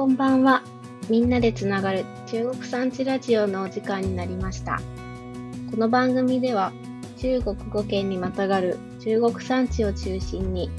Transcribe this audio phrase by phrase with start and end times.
[0.00, 0.62] こんばんは。
[1.10, 4.80] みんなでつながる中国産地ラジオのお時間になりました。
[5.70, 6.72] この番組では
[7.18, 10.70] 中国語圏にまたがる中国産地を中心に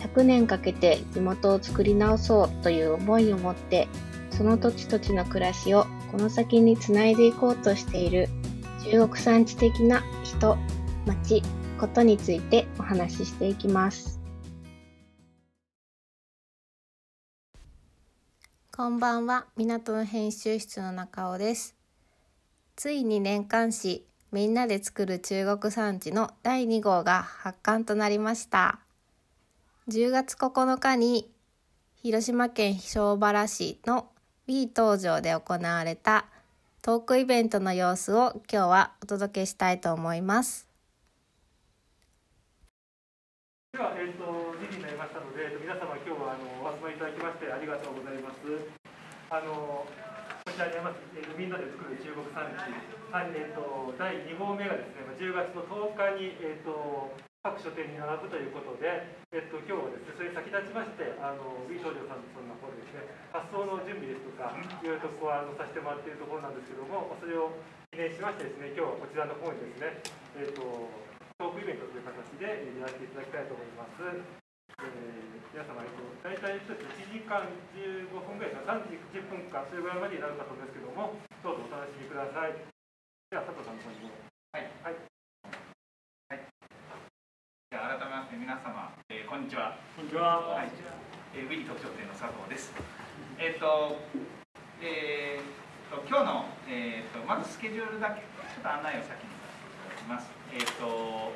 [0.00, 3.86] 100年かけて地元を作り直そうという思いを持って
[4.32, 8.28] その土地土地の暮らしをこの先につないでいこうとしている
[8.90, 10.58] 中国産地的な人、
[11.06, 11.40] 町、
[11.78, 14.15] ことについてお話ししていきます。
[18.76, 21.74] こんばんは、港の編集室の中尾です。
[22.76, 28.80] ついに年刊誌みんなで作る中国産地の第2号が発刊となりました。
[29.88, 31.32] 10月9日に
[32.02, 34.10] 広島県庄原市の
[34.46, 36.26] B 東場で行われた
[36.82, 40.68] トークイベントの様子を今日はお届けしたいと思います。
[43.72, 44.45] では、えー、と
[49.36, 52.64] あのこちらにあります、えーみんなで作る中国産地、
[53.12, 57.12] はいえー、と第2号目がですね、10月の10日に、えー、と
[57.44, 67.52] 各書店に並ぶということで、えー、と今日はですね、それに先立ちまして、あの B 少女さんのそんな方でですね、発送の準備ですとか、いろいろとここはあのさせてもらっているところなんですけども、それを
[67.92, 70.00] 記念しましてですね、今日はこちらの方にですね、
[70.40, 70.64] えー、と
[71.36, 74.45] トークイベントという形でやらせていただきたいと思います。
[74.76, 82.52] えー皆様、えっと、大体1つ1時間15分ぐらいか、3時10分か、それぐらいまでになるかと思いますけども、どうぞお楽しみください。
[83.32, 84.20] では、佐藤さんの方にどうぞ。
[84.52, 84.68] はい。
[84.84, 85.00] はい。
[87.72, 89.80] じゃあ改めまして皆様、えーこんにちは。
[89.96, 90.44] こんにちは。
[90.44, 90.68] はい。
[91.32, 92.68] えー、ウィリ特徴店の佐藤です。
[93.40, 93.96] えっ、と、
[94.84, 100.28] えーと今日のえっ、とまずスケジュールだけちょっと案内を先にさせていただきます。
[100.52, 101.32] えっ、と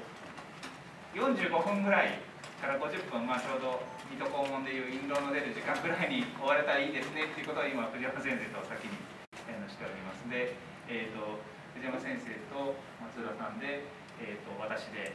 [1.17, 2.21] 45分ぐらい
[2.61, 3.81] から50分まあちょうど
[4.13, 9.01] 水戸黄門でいう印籠の出る時間ぐらいに終われたらいいですねっていうことを今藤山先生と先に、
[9.49, 10.27] えーしております。
[10.29, 10.59] で、
[10.91, 11.41] えっ、と
[11.73, 13.87] 藤山先生と松浦さんで、
[14.21, 15.15] えっ、と私で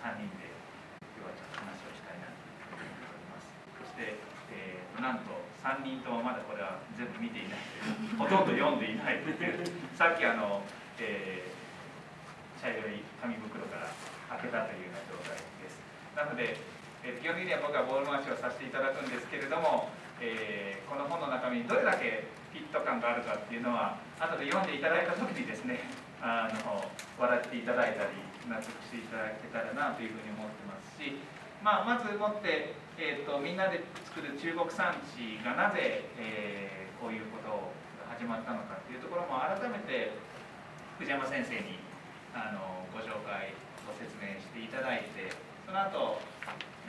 [0.00, 0.50] 3人で
[1.14, 3.46] 今日はちょっと話をしたいなと思っております。
[3.78, 4.18] そして、
[4.50, 5.30] えーなんと
[5.62, 9.64] 3人ともまだこれは全部見ていないというほとんど読んでいないという
[9.96, 10.64] さっきあの、
[10.98, 11.54] えー
[12.64, 13.92] 茶色い紙袋から
[14.40, 15.53] 開けたというような状態で。
[16.16, 16.56] なので、
[17.02, 25.80] えー基本的には僕はボール回しをさせていただくんですけれども、えーこの本の中身にどれだけフィット感があるかっていうのは後で読んでいただいた時にですね
[26.22, 26.86] あの
[27.18, 28.14] 笑っていただいたり
[28.48, 31.18] 納得していただけたらなというふうに思ってますし、
[31.62, 37.52] まあ、まずもって、えー、とみんなで作る中国産地がなぜ、えーこういうこと
[38.00, 40.16] が始まったのかっていうところも改めて
[40.96, 41.84] 藤山先生に
[42.32, 43.52] あのご紹介
[43.84, 45.28] ご説明していただいて
[45.66, 46.20] その後、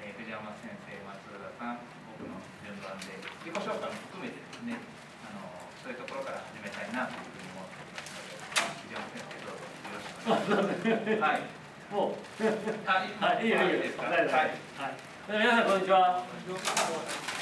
[0.04, 1.80] えー藤山先生松浦さん
[2.18, 4.78] 僕の順番で自己紹介も含めてですね
[5.26, 5.42] あの
[5.82, 8.38] そういうところから始めたいなというふうに思ってますので
[8.86, 11.22] 藤山先生どうぞよろしくお願いします。
[11.22, 11.46] はい
[11.86, 12.18] もう、
[12.90, 12.98] あ、
[13.30, 14.10] はい、いいよいいよですか？
[14.10, 14.26] はい。
[14.26, 14.58] はい。
[15.30, 16.18] 皆さんこんにちは。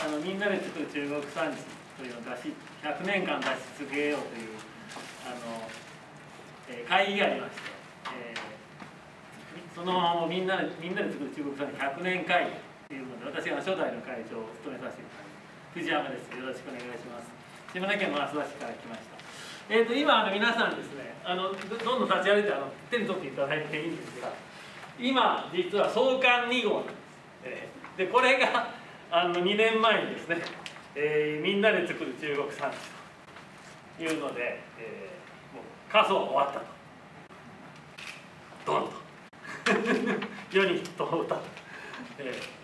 [0.04, 1.64] あのみんなで作る中国産地
[1.96, 4.60] というのを出し100年間出し続けようという
[5.26, 5.64] あの、
[6.70, 7.73] えー会議がありまして、えー
[9.74, 12.52] そのみんなでみんなで作る中国産地100年会議
[12.88, 15.34] というので私が初代の会長を務めさせていただきます
[15.74, 16.30] 藤山です。
[16.30, 17.26] よろしくお願いします。
[17.74, 19.18] 島根県の益田市から来ました。
[19.70, 24.30] えー、と今あの皆さんですねあのどどんどん立ち歩いてあの手に取っていただいていいんですが
[25.00, 26.96] 今実は創刊2号なんです、
[27.46, 28.74] えーでこれが
[29.12, 30.38] あの2年前にですね、
[30.96, 36.66] えーみんなで作る中国産地というので、えーもう過疎は終わったと
[38.66, 39.03] ドンと
[40.52, 40.96] 世に通っ
[41.28, 41.42] たと、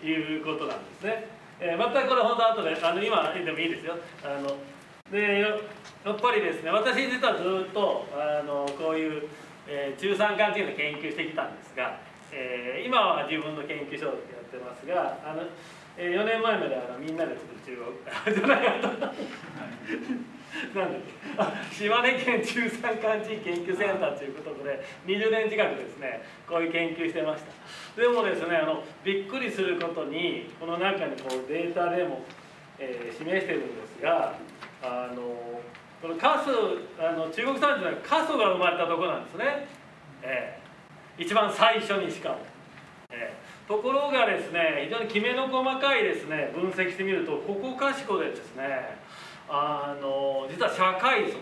[0.06, 1.28] いうことなんですね、
[1.60, 3.96] えーまたこれ本当後であの今でもいいですよ。
[4.24, 4.56] あの
[5.10, 5.60] でよ
[6.04, 9.28] やっぱりですね私実はずっとあのこういう、
[9.66, 11.98] えー中山間地の研究してきたんですが、
[12.32, 15.42] えー今は自分の研究所でやってますがあの、
[15.96, 17.76] え4年前まであのみんなで作る中
[18.24, 19.12] 国 じゃなかった
[20.74, 21.12] なんだっけ？
[21.38, 27.42] あ島根県中山間地域研究センターということで20年近くですねこういう研究してまし
[27.94, 28.00] た。
[28.00, 32.22] でもですねあのびっくりすることにこの中にこうデータでも、
[32.78, 34.34] えー示してるんですが
[34.82, 35.60] あの
[36.00, 36.50] この過疎
[36.98, 39.68] あの中国産地の過疎が生まれたとこなんですね、
[40.22, 40.60] えー
[41.18, 42.38] 一番最初にしかも、
[43.10, 48.96] えーところがですね非常にきめの細かいですね分析してみるとここかしこでですね
[49.50, 51.36] あの実は社会像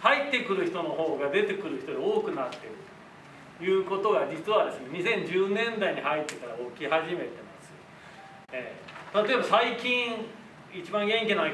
[0.00, 2.76] 入ってくる人の方が出てくる人より多くなっている。
[3.58, 7.72] ということが実はですね2010年代に入ってから起き始めてます、
[8.52, 10.24] えー例えば最近
[10.72, 11.44] 一番元気な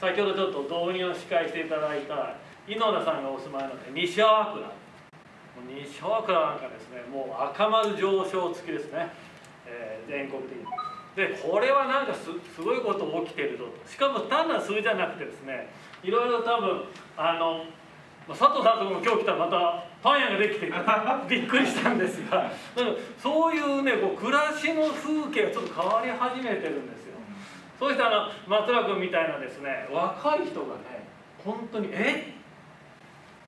[0.00, 2.34] 先ほどちょっと導入を司会していただいた
[2.66, 4.72] 井野田さんがお住まいの西粟倉。
[5.86, 9.12] 西粟倉なんかですねもう赤丸上昇付きですね、
[9.64, 10.83] えー全国的に。
[11.16, 12.24] でこれはなんかす
[12.54, 13.90] すごいこと起きてるぞと。
[13.90, 15.68] しかも単なる数字じゃなくてですね
[16.02, 16.84] いろいろ多分
[17.16, 17.64] あの
[18.26, 20.66] まあ佐藤さんとこも今日来たらまたパン屋ができて
[21.28, 22.50] びっくりしたんですが
[23.18, 27.14] そういうねこう暮らしの風景がちょっと変わり始めてるんですよ。
[27.78, 31.06] そうしてあの松浦君みたいなですね若い人がね
[31.44, 32.34] 本当にえ？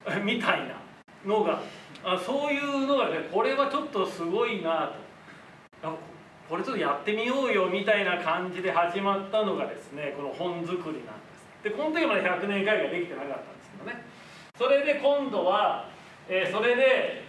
[0.23, 0.75] みたいな
[1.25, 1.59] のが
[2.05, 4.93] あそういうのがねこれはちょっとすごいな
[5.83, 5.89] と。
[5.89, 5.93] あ
[6.49, 11.65] これちょっとやってみようよみたいな感じで始まったのがですねこの本作りなんです。
[11.65, 14.05] でこの時まで100年会ができてなかったんですけどね。
[14.57, 15.89] それで今度は、
[16.29, 17.25] えーそれで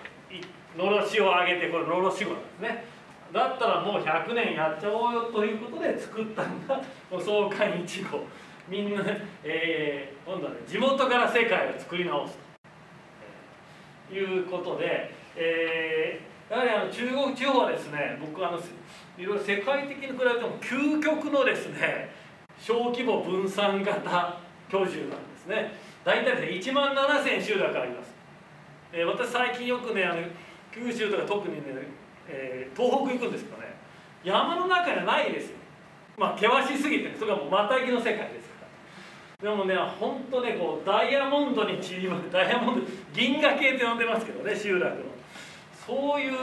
[0.77, 2.85] のろしを上げてこれのろし号なんですね。
[3.33, 6.81] だったらもう100年やっちゃおうよということで作ったのが
[7.19, 8.23] 創刊1号。
[8.67, 9.03] みんな、
[9.43, 12.37] えー今度はね地元から世界を作り直す
[14.09, 14.13] と。
[14.13, 18.57] いうことで、えーやはりあの中国地方はですね僕あの
[19.17, 22.09] いろいろ世界的に比べても究極のですね
[22.59, 24.37] 小規模分散型
[24.69, 24.97] 居住なんで
[25.37, 25.71] すね。
[26.03, 28.11] 大体ね1万7000集落あります、
[28.93, 30.21] えー私最近よくねあの
[30.73, 31.61] 九州とか特にね、
[32.27, 33.75] えー東北行くんですけどね
[34.23, 35.49] 山の中にはないです。
[35.49, 35.57] よ
[36.17, 38.65] まあ険しすぎてそれがもうまたぎの世界ですか
[39.41, 39.49] ら。
[39.51, 42.81] でもね本当ねこうダイヤモンドに散りばダイヤモンド
[43.13, 45.03] 銀河系って呼んでますけどね集落の。
[45.85, 46.33] そういう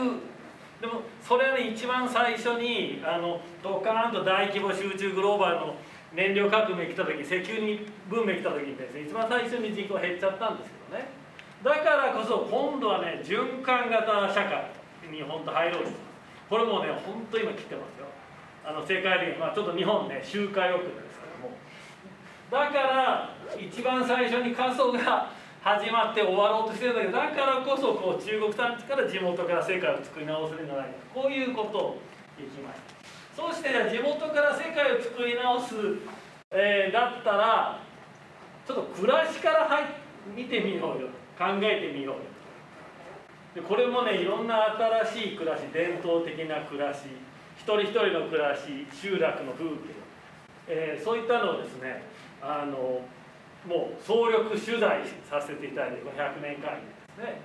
[0.81, 5.76] でもそれはね一番最初にあのドカーンと大規模集中グローバルの
[6.12, 11.09] 燃料革命来た時石油に文明来た時にですね一番最初に人口減っちゃったんですけどね。
[11.65, 14.71] だからこそ今度はね循環型社会
[15.11, 15.91] に本当入ろうと。
[16.50, 18.06] これもね本当今来てますよ。
[18.65, 21.56] あの世界的に、まあ、ちょっと日本ね周回遅れですけども。
[22.50, 25.31] だから一番最初に過疎が
[25.65, 32.01] 始まって終わろうとしてるんだけどだからこそこう中国産地から地元から世界を作り直せるんじゃないかこういうことを
[32.37, 32.93] 言いました。
[33.35, 35.75] そうしてじゃあ地元から世界を作り直す、
[36.53, 37.81] えーだったら
[38.69, 39.85] ちょっと暮らしから入
[40.37, 41.09] 見てみようよ。
[41.39, 42.21] 考えてみようよ。
[43.55, 44.77] でこれもねいろんな
[45.07, 47.07] 新しい暮らし伝統的な暮らし
[47.57, 49.77] 一人一人の暮らし集落の風景、
[50.69, 52.03] えーそういったのをですね
[52.43, 53.01] あの
[53.67, 57.41] もう総力取材させていただいてこの100年間にですね、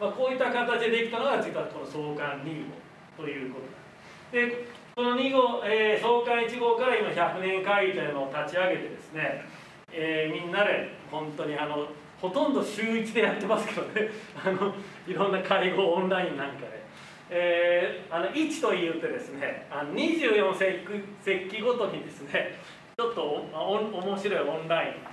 [0.00, 2.68] まあ、こういった形でできたのが実はこの創刊2
[3.16, 4.66] 号ということなんです。
[4.66, 9.44] でこの2号、えー創刊1号から今100年会議というのを立ち上げてですね、
[9.90, 11.88] えーみんなで本当にあの
[12.20, 14.10] ほとんど週1でやってますけどね。
[14.44, 14.74] あの
[15.06, 16.82] いろんな会合オンラインなんかで。
[17.30, 20.80] えーあの1と言ってですねあの24節
[21.20, 22.58] 気節気ごとにですね
[22.98, 25.11] ちょっとおお面白いオンライン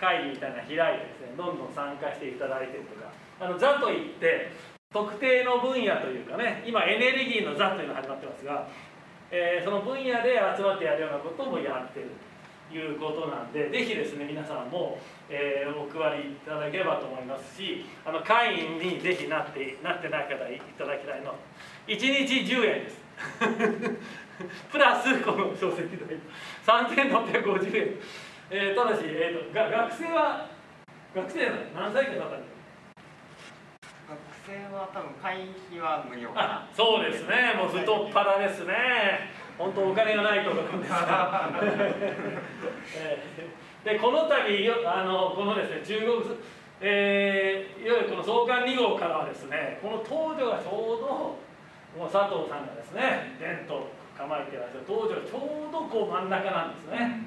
[0.00, 4.50] 会議みたいな開いてですねどんどん参加していただいてとかあの座といって
[4.90, 8.68] 特定の分野というかね今エネルギーの座というのが始まってますが、
[9.30, 12.10] えーその分野で集まってやるようなこともやってる
[12.70, 14.98] ということなんでぜひですね皆さんも、
[15.28, 21.34] えーお配りいただければと思いますしあの会員にぜひなってなってない方いただきたいの
[21.86, 23.08] 1日10円です。
[24.70, 26.16] プラスこの書籍代。
[26.84, 27.98] 3650円、
[28.50, 30.46] えーただし、えーとが学生は
[31.14, 32.58] 学生は何歳かだったんです
[34.08, 36.42] 学生は多分会費は無料かな。
[36.64, 37.52] あそうですね。
[37.56, 39.28] もう太っ腹ですね。
[39.58, 40.96] 本当お金がないところですか？
[41.04, 41.50] ら、
[42.96, 46.36] えーでこの度よあのこのですね中国
[46.80, 51.06] えーいわゆるこの創刊2号からはですねこの東女がちょうど
[52.00, 53.82] もう佐藤さんがですね伝統
[54.16, 54.84] 構えていらっしゃる。
[54.86, 57.20] 東女がちょうどこう真ん中なんですね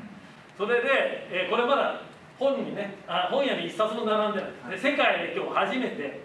[0.62, 0.88] それで、
[1.32, 2.01] えーこれまだ
[2.38, 4.77] 本にねあ本屋に一冊も並んでない。
[4.77, 6.22] で世界で今日初めて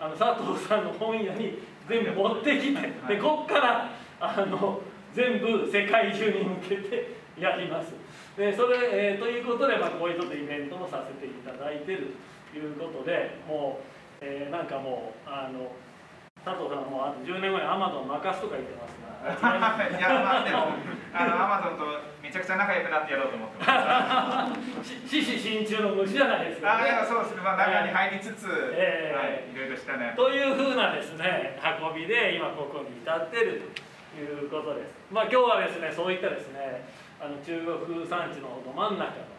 [0.00, 4.80] あの佐藤さんの本屋に全部持ってきてでこっからあの
[5.12, 7.92] 全部世界中に向けて やります。
[8.38, 12.14] でそれ、えーということで、まあ、こういうちょっとイベントもさせていただいてる
[12.52, 15.70] ということでもう、えーなんかもうあの
[16.42, 19.04] 佐藤さんはもうあと10年後にアマゾン任すとか言ってますが。
[19.98, 20.68] いやまあでも
[21.12, 24.50] あのアマゾンとめちゃくちゃ仲良くなってやろうと思ってま
[24.82, 24.90] す。
[25.06, 27.06] し獅子心中の虫じゃないですか、あいやね。
[27.06, 27.46] そうですね。
[27.46, 30.18] まあ中に入りつつ、ええはいいろいろしたね。
[30.18, 34.98] というふうなですね運びで今ここに至っているということです。
[35.14, 36.82] まあ今日はですねそういったですね
[37.22, 37.54] あの中
[37.86, 39.30] 国山地のど真ん中の、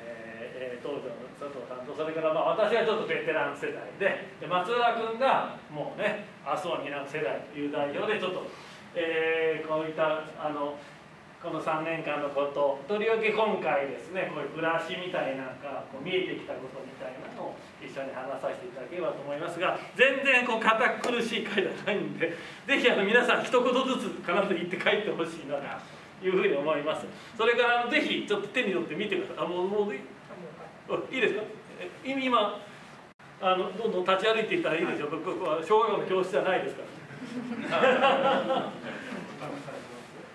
[0.00, 8.46] えーえー当時の佐藤さんとそれからまあ私はちょっとベテラン世代でで松浦君がもうね明日を担う世代という代表でちょっと、
[8.96, 10.80] えーこういったあの
[11.42, 25.66] この3年間のこととりわけ今回ですねこういう暮らしみたいなんかこう見えてきたことみたいなのを一緒に話させていただければと思いますが全然こう堅苦しい会ではないんでぜひあの皆さん一言ずつ必ず言って帰ってほしいなと
[26.22, 27.04] いうふうに思います。
[27.36, 29.44] それからあのぜひちょっと手に取って見てください。
[29.44, 30.00] あもうもういい
[31.10, 31.42] いいですか？
[32.06, 32.62] 今
[33.40, 36.82] あのどんどん立ち歩いていったらいいですよ、こここは小学校の教室じゃないですか
[37.72, 38.70] ら。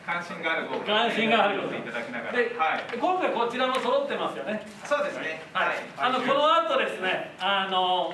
[0.08, 2.32] 関心があるご関心があるごいただきながら。
[2.32, 2.98] で、はい。
[2.98, 4.64] 今回こちらも揃ってますよね。
[4.86, 5.42] そうですね。
[5.52, 5.76] はい。
[5.98, 8.14] あのこの後ですね、あの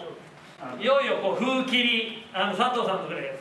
[0.82, 3.38] いよいよこう風切り、あの佐藤さんとこで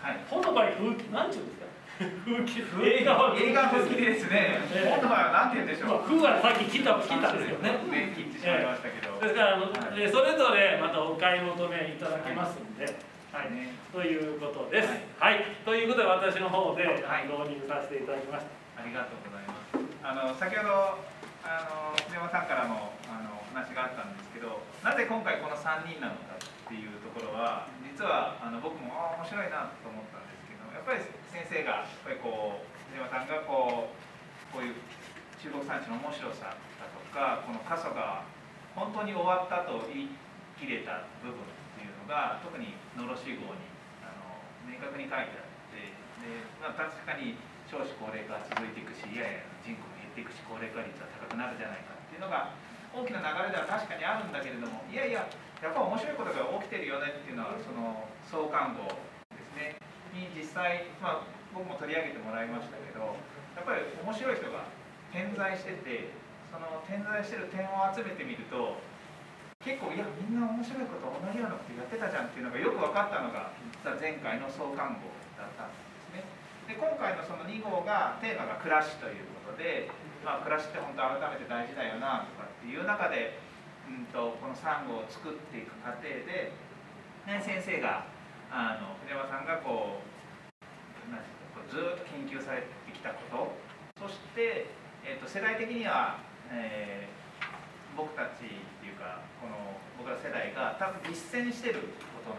[0.00, 0.16] はい。
[0.30, 1.66] 本の場合風切なんていうんですか？
[2.24, 3.02] 風切り。
[3.02, 4.60] 映画は映画好きですね。
[4.72, 4.90] ええ。
[4.94, 5.88] 本の場合は何て言うんでしょう。
[5.90, 7.70] まあ風はさっき切った切ったですよね。
[7.90, 8.12] ね。
[8.14, 9.18] 切ってしまいましたけど。
[9.18, 9.72] ですからあの、はい。
[9.98, 12.94] えーそれぞれまたお買い求めいただけますんで、はい、
[13.38, 14.90] ねということです。
[15.18, 18.82] はい、ということで私の方で、はい導入させていただきました。
[18.82, 19.78] ありがとうございます。
[20.02, 20.98] あの先ほど
[21.46, 33.94] あの福山さんからもあのお話があったんですけど、なぜ今回この3人なのかっていうところは実はあの僕もあ面白いなと思ったんですけど、やっぱり先生がやっぱりこう福山さんがこう
[34.50, 34.78] こういう
[35.38, 38.26] 中国産地の面白さだとか、この過疎が
[38.74, 40.18] 本当に終わったと言い
[40.58, 43.66] 切れた部分っていうのが特にのろし号に
[44.02, 47.38] あの明確に書いてあって、でまあ確かに
[47.70, 52.50] 少子高齢化は続いていくしいやいや人口も減っていくし高齢化率は高くなるじゃないかっていうのが
[52.90, 55.30] 大きな流れでは確かにあるんだけれどもいやいや
[55.62, 58.90] やっぱ面白いことが起きてるよねっていうのはその創刊号
[59.30, 59.78] ですね。
[60.10, 63.14] に実際、まあ、僕も取り上げてもらいましたけど
[63.54, 64.66] やっぱり面白い人が
[65.14, 66.10] 点在してて
[66.50, 68.82] その点在してる点を集めてみると
[69.60, 76.24] 結構いやみんな面白いこと同じようなことやってたじゃんっていうのがよく分かったのが実は前回の創刊号だったんですね。
[76.64, 79.92] で今回のその2号がテーマが暮らしということで、
[80.24, 83.36] まあ、暮らしって本当改めて大事だよなとかっていう中で、
[83.84, 86.56] うん、とこの3号を作っていく過程で、
[87.28, 88.08] ね、先生が
[88.48, 90.00] あの筆山さんがこ
[91.04, 93.52] うなんこうずっと研究されてきたこ
[94.00, 94.72] とそして、
[95.04, 96.16] えー、と世代的には、
[96.48, 97.20] えー
[97.96, 98.48] 僕たち
[99.00, 102.36] かこの僕ら世代が多分実践してること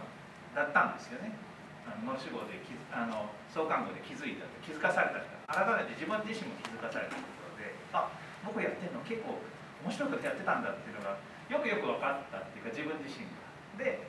[0.54, 1.34] だったんですよね。
[1.82, 2.62] あの脳死号で
[2.94, 8.06] あの創刊号で気づいた気づかされた改めて自分自身も気づかされたところであ
[8.46, 9.42] 僕やってるの結構
[9.82, 11.18] 面白いことやってたんだっていうのが
[11.50, 13.82] よくよく分かったっていうか自分自身が。
[13.82, 14.06] で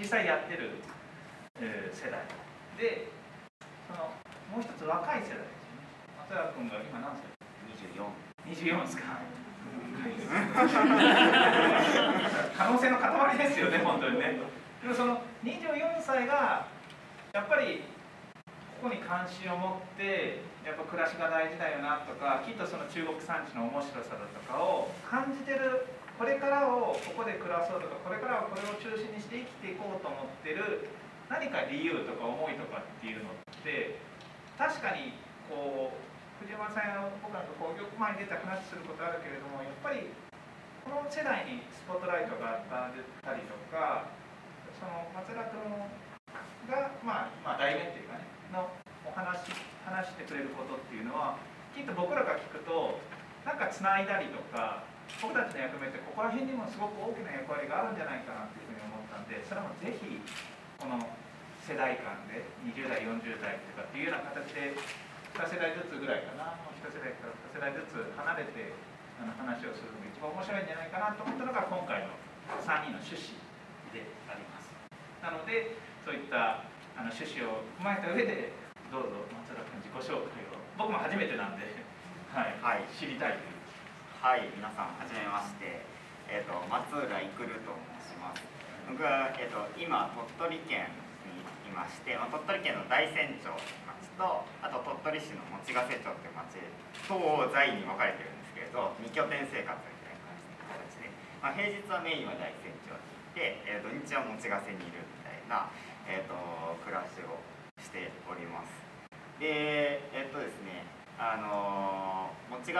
[0.00, 0.80] 実際やってる、
[1.60, 2.24] えー世代。
[2.80, 3.12] で
[3.90, 4.08] その
[4.48, 5.84] もう一つ若い世代ですよね。
[6.16, 7.28] 松原君が今何歳
[7.76, 8.08] ？24
[8.48, 9.20] 24ですか
[12.56, 14.38] 可能性の塊ですよね本当にね。
[14.82, 16.66] でもその24歳が
[17.32, 17.82] やっぱり
[18.82, 25.86] ここに関心を持ってやっぱ暮らしが大事だよなとかきっとその中国産地の面白さだとかを感じてる
[26.18, 30.90] これからをここで暮らそうとかこれからはこれを中心にして生きていこうと思ってる
[31.30, 33.98] 何か理由とか思いとかっていうのって
[34.58, 35.14] 確かに
[35.50, 36.07] こう
[36.38, 40.14] 藤山さんや僕なんかこうよく前に出て話することあるけれどもやっぱり
[40.86, 44.14] この世代にスポットライトが当たったりとか
[44.78, 45.58] その松田君
[46.70, 48.70] が、まあ、まあ代弁っていうかねの
[49.02, 49.50] お話
[49.82, 51.42] 話してくれることっていうのは
[51.74, 53.02] きっと僕らが聞くと
[53.42, 54.86] なんかつないだりとか
[55.18, 60.22] 僕たちの役目ってここら辺にもすごく大きな役割があるんじゃないかなっていうふうに思ったんでそれもぜひ
[60.78, 61.02] この
[61.66, 64.72] 世代間で20代40代とかっていうような形で
[65.38, 66.58] 2世代ずつぐらいかな。
[66.66, 68.74] もう1世代から2世代ずつ離れて
[69.22, 72.18] あの話をするのが一番面白いんじゃないかなと思ったのが今回の
[72.58, 73.38] 3人の趣旨
[73.94, 74.74] であります。
[75.22, 76.66] なのでそういった
[76.98, 78.50] あの趣旨を踏まえた上で
[78.90, 80.58] どうぞ松田君自己紹介を。
[80.74, 81.70] 僕も初めてなんで、
[82.34, 83.62] はいはい知りたいという
[84.18, 85.86] はい、皆さんはじめまして、
[86.26, 88.42] えっ、と松浦育と申します。
[88.90, 90.90] 僕はえっ、と今鳥取県
[91.30, 93.54] にいまして、まあ、鳥取県の大山町
[94.18, 96.58] と、あと鳥取市の用瀬町という町
[97.06, 100.34] 東西に分かれてるんですけれど、二拠点生活みたいな
[100.66, 101.08] 感じで、
[101.38, 105.70] まあ、平日はメインは大山町にいて、えー、土日は用瀬にいるみたいな、
[106.10, 106.34] えー、と
[106.82, 107.38] 暮らしを
[107.78, 108.74] しております。
[109.38, 110.82] で、えっ、とですね、
[111.14, 112.74] あのー、瀬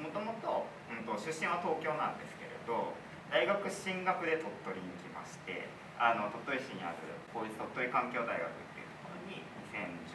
[0.00, 2.96] もともとうんと出身は東京なんですけれど
[3.28, 5.68] 大学進学で鳥取に来まして
[6.00, 7.00] あの鳥取市にある
[7.32, 10.07] 公立鳥取環境大学っていうところに2016年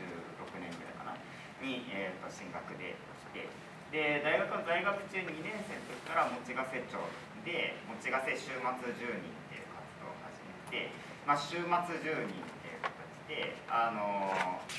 [1.63, 3.47] に、えー、と進学でして
[3.89, 6.99] で大学の在学中2年生の時から用瀬町
[7.47, 10.91] で用瀬週末10人っていう活動を始めて、
[11.23, 11.71] まあ、週末
[12.03, 14.27] 10人っていう形してあの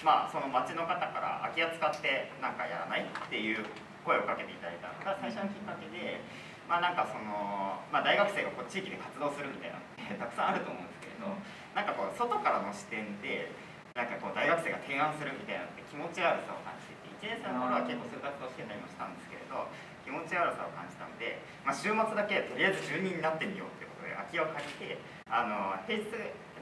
[0.04, 3.64] まあその町の方から空き家使ってなんかやらないっていう
[4.04, 6.20] 声をかけていただいたのが最初のきっかけで
[6.68, 11.32] まあなんかその、まあ、大学生がこう地域で活動するみたいなのってたくさんあると思うんですけれど
[11.72, 13.48] なんかこう外からの視点で
[13.94, 19.70] なんかこう大学生が提案するみたいなって気持ち悪さを感じてて1年生の頃は結構そういう活動してたりもしたんですけれど
[20.02, 24.98] 気持ち悪さを感じたので、まあ、週末だけとりあえず住人になってみようってことで空き家を借りて
[25.30, 26.10] あの平日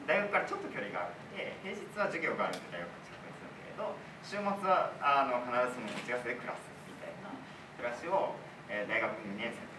[0.04, 7.32] 大学からちょっと距離があるので平日は授業があるので大学に近くにするけれど週末はあの必ずその持ち合わせで暮らすみたいな
[7.80, 8.36] 暮らしを、
[8.68, 9.71] えー、大学2年生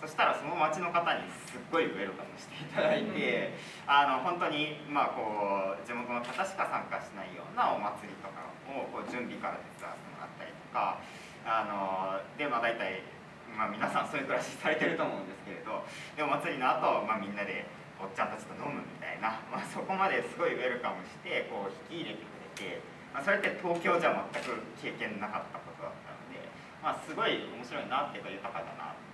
[0.00, 3.54] そしたらその町の方にすっごいウェルカムしていただいて
[3.86, 11.02] あの本当にまあこう地元の方しか参加しないようなお祭りとかをこう準備から手伝わせてもらったりとか
[11.42, 13.02] あのでまあ大体、
[13.50, 15.82] まあ、皆さんそういう暮らしされてると思うんですけれど
[16.14, 17.66] でお祭りの後、まあみんなで
[17.98, 22.80] おっちゃんたちと飲むみたいな、 まあ、そこまですごいウェルカムしてこう引き入れてくれて、
[23.12, 26.46] まあ、それって東京じゃ全く経験なかったことだったので、
[26.78, 29.07] まあ、すごい面白いなっていうか豊かだなって思って、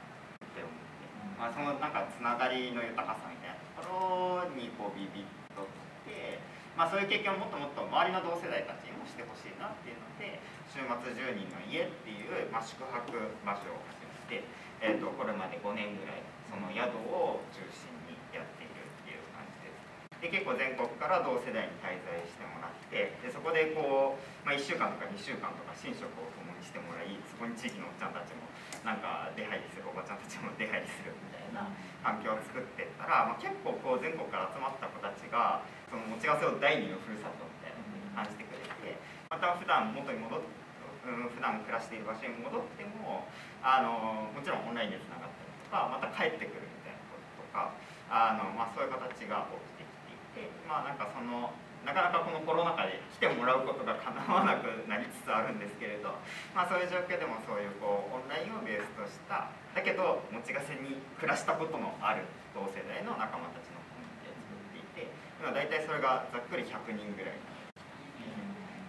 [1.38, 5.66] まあ、そのなんかつながりの豊かさみたいなところにこうビビッと
[6.06, 6.38] きて、
[6.78, 10.38] まあ、そういう経験をもっともっと周りの同世代たちにもしてほしいなっていうので
[10.70, 13.10] 週末10人の家っていう、まあ、宿泊
[13.42, 14.46] 場所を始めて、
[14.82, 28.43] えーと、これまで5年ぐらいその宿を中心にやっているっていう感じですで結構全国から同世代に滞在してもらってでそこでこう、まあ、1週間とか2週間とか寝食を共にしてもらいそこに地域のおっちゃんたちも
[28.84, 31.72] なんか出入りするおばちゃんたちも出入りするみたいな
[32.04, 39.00] 環境を作っていったら、まあ、結構こう全国から集まった子たちがその持ち合わせを第二のふるさとみたいなふうに感じてくれて
[39.32, 40.64] また普段元に戻って
[41.04, 43.28] うん、普段暮らしている場所に戻っても
[43.60, 47.76] あのもちろんオンラインでつながったりとかまた帰ってくるみたいなこととか
[48.08, 49.44] あの、まあ、そういう形が
[49.76, 51.52] 起きてきていてまあなんかその
[51.84, 56.16] なかなかこのコロナ禍で来てもらうことがかなわなくなりつつあるんですけれど、
[56.56, 62.24] まあ、そういう状況でもそういうこうオンラインをベースとしただけど持ち合わせに暮らしたことのある
[62.56, 67.52] 同世代の仲間たちのコミュニティを作っていて今大体それがざっくり100人ぐらいの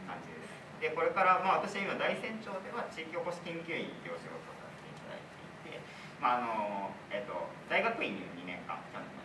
[0.07, 0.55] 感じです。
[0.79, 5.25] でこれから、まあ、私今大山町では地域おこし研究員っていうお仕事をさせていただい
[5.67, 5.83] ていて、
[6.21, 7.35] まああのえーと、
[7.67, 9.24] 大学院に2年間去年ま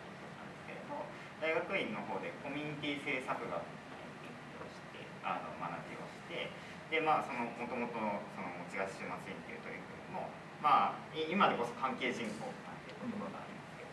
[1.41, 3.65] 大学院の方でコミュニティ政策学を
[4.69, 6.53] してあの学びをして
[6.93, 7.97] でまあそのもともと
[8.37, 10.29] その持ち菓子週末園っていう取り組みも
[10.61, 13.89] まあ今でこそ関係人口なんていう言葉がありますけど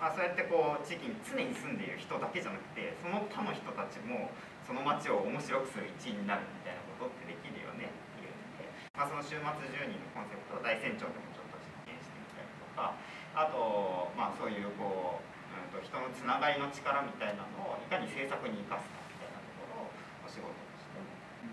[0.00, 4.32] まあそうやってこう地域に常に住んでいる人だけじゃなくてその他の人たちも
[4.64, 8.64] その街を面白くする一員になるみたいなことってできるよねっていうんで、
[8.96, 12.96] まあ、その週末10人のコンセプトを大山町でもちょっと実験してみたりとか
[13.36, 15.37] あとまあそういうこう
[15.72, 19.92] と人のつながりの力みたいなのをいかに政策に生かすかみたいなところを
[20.22, 21.02] お仕事として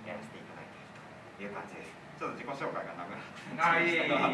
[0.06, 2.06] やらせていただいているという感じです。
[2.16, 3.20] ちょっと自己紹介が長く
[3.60, 4.08] なってました。
[4.08, 4.32] が、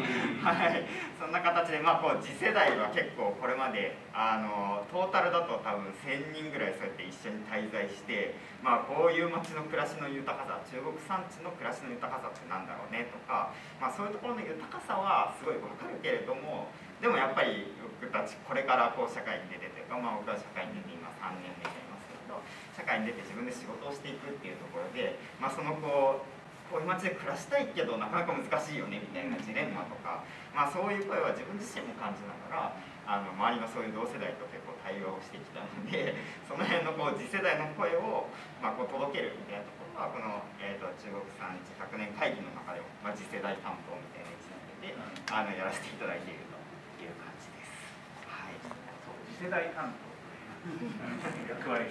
[0.54, 0.86] はい、
[1.18, 13.50] そんな形で、まあ、こう次世代は結構これまであのトータルだと多分1000人ぐらいそうやって一緒に滞在して、まあ、こういう街の暮らしの豊かさ中国産地の暮らしの豊かさってなんだろうねとか、
[13.82, 16.70] まあ、そういうところの豊かさはすごい分かるけれども
[17.02, 22.38] でもやっぱり僕たちこれからこう社会に出てて、まあ、僕は社会に出て今3年目になりますけど
[22.78, 30.24] 社会に出て自分で仕事をしていくっていうところで、まあ、そのこうこういう街で暮らしたいけどなかなか難しいよねみたいなジレンマとか、
[30.56, 36.16] まあ、そういう声は自分自身も感じながらあの周りのそういう同世代と結構対話をしてきたので
[36.48, 38.30] その辺のこう次世代の声を、
[38.62, 44.96] まあ、こう届けるみたいなところはこの、えーと、中国産地100年会議の中でも、まあ、次世代担当みたいな位置づけで
[45.28, 46.56] あのやらせていただいていると
[47.02, 47.92] いう感じです。
[48.30, 51.90] はい、そう次世代担当という役割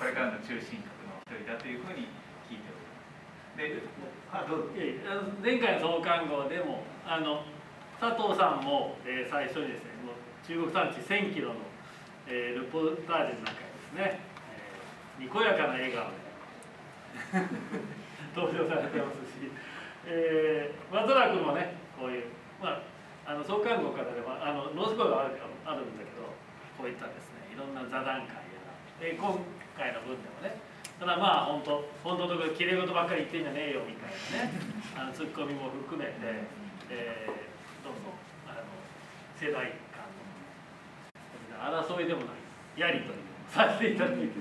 [0.00, 2.08] これからの中心核の一人だというふうに
[2.48, 3.84] 聞いております。
[3.84, 3.84] で
[4.32, 4.72] あどう
[5.44, 7.44] 前回の創刊号でもあの
[8.00, 11.60] 佐藤さんも、えー、最初にですねもう中国山地1000キロの、
[12.24, 14.24] えー、ルポタージュの中にですね、
[15.20, 16.16] えー、にこやかな笑顔で
[18.32, 19.52] 登場されてますし、
[20.06, 22.32] えー、松原君もねこういう
[22.62, 22.80] まあ
[23.28, 26.32] あの創刊号からでもあのノースコアがああるんだけど
[26.78, 28.54] こういったですねいろんな座談会や
[29.02, 29.34] で今
[29.74, 30.62] 回の分でもね
[30.94, 34.54] ただまあ本当本当のところきれい事ばっかり言ってんじゃねえよみたいなね
[34.94, 36.14] あのツッコミも含めて、
[36.90, 38.14] えー、どうぞ
[38.46, 38.62] あの
[39.34, 40.06] 世代間
[41.50, 42.30] の争いでもな
[42.78, 43.18] いやり取りを
[43.50, 44.38] させていただいて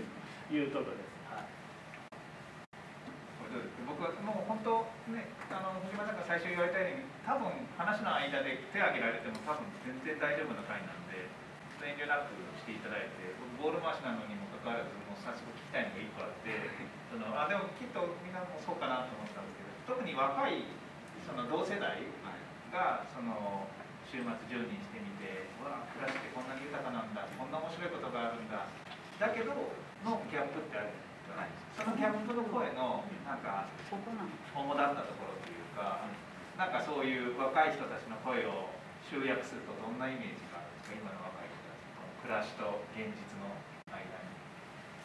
[0.50, 1.08] というところです。
[3.88, 11.26] 僕はもう本当ねあの藤間さんが最初言われたように多分話の間で手を挙げられても多分全然大丈夫な回なんで
[11.86, 16.50] 遠慮なくしていただいてボール回しなのにもかかわらずもう早速聞きたいのが1個あって
[17.12, 20.66] そのあでもきっとみんなもそうかなと思ったんですけど特に若い
[21.26, 22.02] その同世代
[22.72, 23.68] がその
[24.08, 28.64] 週末10人してみてうわ暮らしってこんなに豊かなんだこんな面白いことがあるんだ
[29.20, 29.52] だけど
[30.06, 30.90] のギャップってある
[31.28, 31.84] じゃないですか。
[31.84, 33.66] そのギャップの声のなんか
[34.56, 36.06] 主だったところというか
[36.58, 38.70] なんかそういう若い人たちの声を
[39.10, 40.96] 集約するとどんなイメージがあるんですか？
[40.96, 41.37] 今の若
[42.28, 43.48] 暮らしと現実の
[43.88, 44.28] 間に。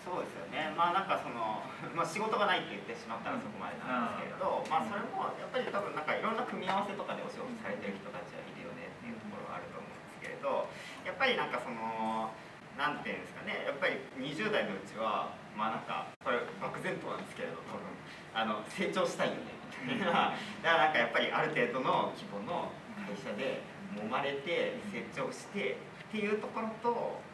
[0.02, 0.74] そうですよね。
[0.74, 1.62] まあなんかその、
[1.94, 10.66] まあ、仕事がないって言ってしまったらそこまでなんですけれど、まあそれもやっぱり多分なんかいろんな組み合わせとかでお仕事されてる人たちはいるよねっていうところはあると思うんですけれど
[11.06, 12.35] やっぱりなんかその
[12.74, 17.87] なんていうんですかねやっぱり20代のうちはまあなんかこれ漠然となんですけれど多分
[18.35, 19.54] あの成長したいよね
[19.87, 20.35] みたいな。
[20.66, 22.74] だからなんかやっぱりある程度の規模の
[23.06, 23.62] 会社で
[23.94, 25.76] 揉まれて成長して
[26.12, 27.25] っていうところと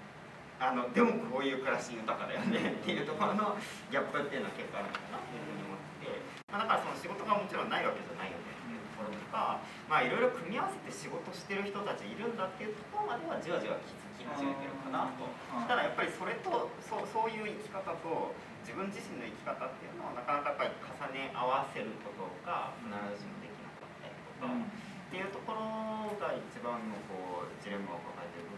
[0.63, 3.59] あのでもこういう暮らし豊かだよねっていうところの
[3.91, 9.59] ギャップっていうのは結構あるのかなっていうふうに思ってて、まあ、だからその仕事がもちろんないわけじゃないよねっていうところとか
[9.91, 15.27] まあいろいろ組み合わせて仕事してる人たちいるんだっていうところまではじわじわ気づき始めてるかなと。
[15.67, 18.31] ただやっぱりそれとそうそういう生き方と
[18.63, 28.58] 自分自身の生き方っていうのをなかなかやっぱり重ね合わせることが必ずしもできなかったりとか、っていうところが一番のこうジレンマを抱えてる部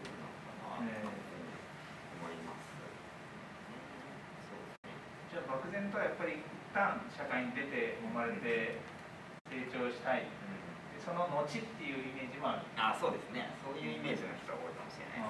[0.87, 2.73] 思います。
[4.49, 4.97] そうですね
[5.29, 8.81] じゃあ漠然とやっぱり一旦社会に出て生まれて
[9.51, 12.67] 成長したいでその後っていうイメージもある。
[12.79, 15.27] あそうですねそういうイメージの人が多いかもしれない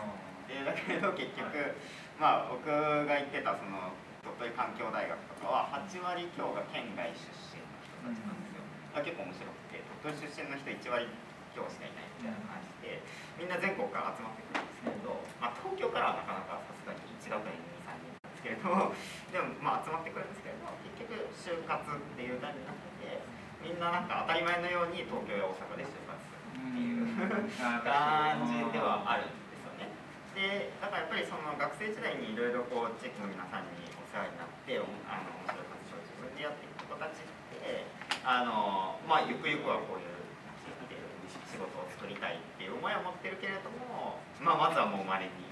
[0.48, 0.92] です。
[0.92, 1.76] でだけど結局、
[2.20, 7.24] まあ僕が行ってたその鳥取環境大学とかは8割強が県外出
[7.56, 8.62] 身の人たちなんですよ。
[8.94, 11.08] あ結構面白くて鳥取出身の人1割
[11.54, 13.02] 強しかいないみたいな感じで
[13.40, 18.70] みんな全国から集まってくるんですけれど、まあ、東京からはなかなかさすがに1学年に23人なんですけれど
[19.32, 23.22] でもまあ集まってくるんですけれど結局就活っていう感じになってて
[23.62, 27.06] みんななんか当たり前のように東京や大阪で就活するっていう
[27.86, 29.90] 感じではあるんですよね。
[30.34, 37.30] でだからやっぱりその学生時代にいろいろこう地域の皆さんにお世話になっておあの面白い活動を自分でやっていく子たちっ
[37.62, 37.86] て
[38.26, 40.21] あのまあゆくゆくはこういう
[41.52, 45.52] 仕事を作りたいっていう思いは持ってるけれども、まあ、まずはもうまれに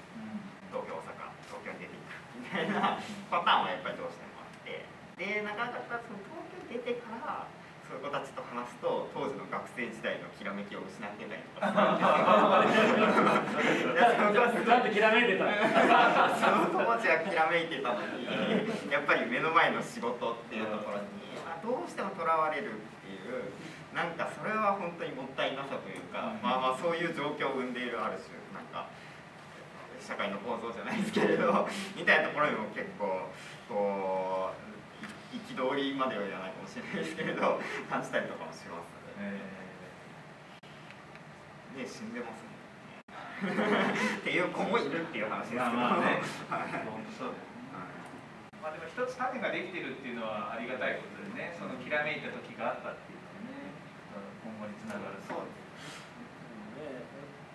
[0.72, 2.96] 東京大阪東京に出ていくみたいな
[3.28, 4.88] パターンはやっぱりどうしてもあって。
[5.20, 7.44] でなかなかその東京出てから
[7.84, 11.68] そういう子たちと話すと当時の学生時代のきらめきを失ってたりとか。
[14.48, 15.44] するんできらめいてた。
[16.38, 18.24] その当時はきらめいてたのに
[18.88, 21.10] やっぱり目の前の仕事っていうところに
[21.44, 23.50] あどうしてもとらわれるっていう
[23.94, 28.86] なんかそれは本当にもったいなさというか、まあまあそういう状況を生んでいるある種なんか
[29.98, 31.66] 社会の構造じゃないですけれど
[31.98, 33.28] みたいなところにも結構
[33.68, 34.70] こう
[35.34, 37.58] 憤りまでは言わないかもしれないですけれど
[37.90, 39.38] 感じたりとかもしますね。
[41.78, 42.50] ね死んでますね。
[44.18, 45.64] っていう子もいるっていう話ですけど。
[45.64, 46.22] まあまあね。
[46.50, 47.50] は い本当そうだよね。
[48.62, 53.19] まあでも一つ種ができてるっていうのはありがたいことでねそのきらめいた時があったっていう
[54.60, 55.16] 今後につながる。
[55.24, 55.48] そう。
[55.48, 56.04] です
[56.76, 57.00] ね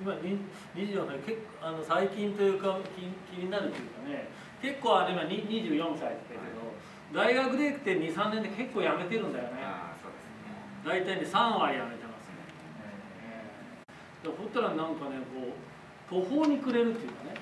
[0.02, 0.42] 今に
[0.74, 4.28] 24歳結構あの最近というか気気になるというかね
[4.62, 6.74] 結構あれ今に24歳って言ったけど、
[7.14, 9.62] 大学でって23年で結構辞めてるんだよね。
[9.62, 11.06] ああそうですね。
[11.06, 12.42] 大体ね3割辞めてますね。
[14.24, 15.62] でほったらなんかねこう
[16.10, 17.36] 途方に暮れるっていうかね。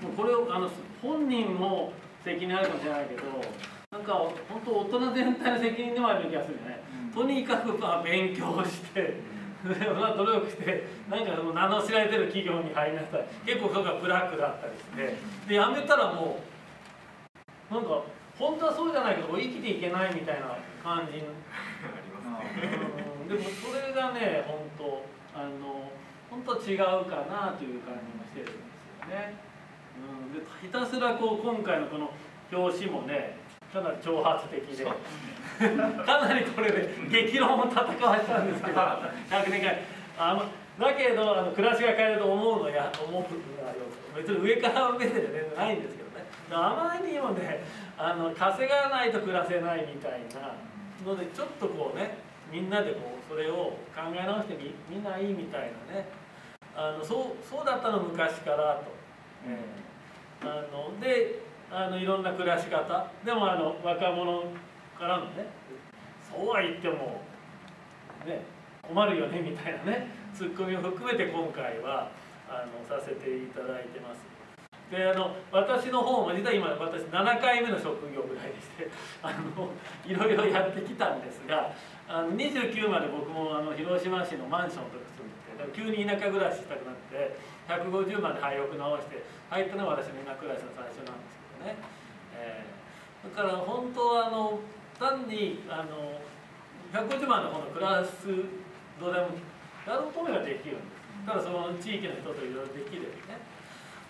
[0.00, 0.70] もうこれをあの
[1.02, 1.92] 本人も
[2.24, 3.22] 責任あるかもしれないけど
[3.92, 4.32] なんか本
[4.64, 6.80] 当大人全体の責任でもある気がするよね、
[7.14, 9.20] とにかくまあ勉強してで
[9.92, 13.24] まあ努力してなんか名の知られてる企業に入りなさい。
[13.44, 15.54] 結構そこがブラックだったりして。
[15.54, 16.40] で辞めたらも
[17.70, 18.02] うなんか
[18.38, 21.24] 本当はそうじゃないけど生きていけないみたいな感じに
[21.84, 22.70] ありますね。
[23.20, 23.28] うん。
[23.28, 25.04] でもそれがね本当
[25.38, 25.92] あの
[26.30, 28.56] 本当違うかなという感じもしてるんです
[29.02, 29.34] よね。
[30.00, 32.10] うん、でひたすらこう今回のこの
[32.50, 33.41] 表紙もね
[33.72, 34.84] かなり挑発的で。
[34.84, 39.76] かなりこれで激論を戦わしたんですけど100年間
[40.18, 40.44] あの
[40.78, 43.74] だけどあの暮らしが変えると思うのや思うのは
[44.16, 46.26] 別に上から目線じゃ全然ないんですけどね。
[46.50, 47.64] あまりにもね
[47.96, 50.54] あの稼がないと暮らせないみたいな
[51.04, 52.18] のでちょっとこうね
[52.50, 56.08] みんなでこうそれを考え直してみみんないいみたいなね。
[56.74, 58.84] あのそうそうだったの昔からと、
[59.46, 59.82] ええ
[60.42, 64.44] あのであのいろんな暮らし方でもあの若者
[64.98, 65.48] からのね
[66.20, 67.24] そうは言っても
[68.26, 68.44] ね
[68.82, 72.12] 困るよねみたいなねツッコミを含めて今回は
[72.44, 74.20] あのさせていただいてます。
[74.92, 78.90] であの私の方も実は今私7回目の職業ぐらいでして
[79.24, 79.72] あの
[80.04, 81.72] いろいろやってきたんですが
[82.06, 87.34] あの29まで僕もあの広島市のマンションとか住んでて急に田舎暮らししたくなって
[87.66, 91.76] 150まで廃屋直して入ったのが私の田舎暮らしの最初なんですね、
[92.34, 94.60] えー、だから本当はあの
[94.98, 96.20] 単にあの
[96.92, 98.26] 150万の方のクラス
[99.00, 99.28] どうでも
[99.86, 101.02] やろうと思えばできるんです。
[101.26, 103.40] ただその地域の人といろいろできるよね。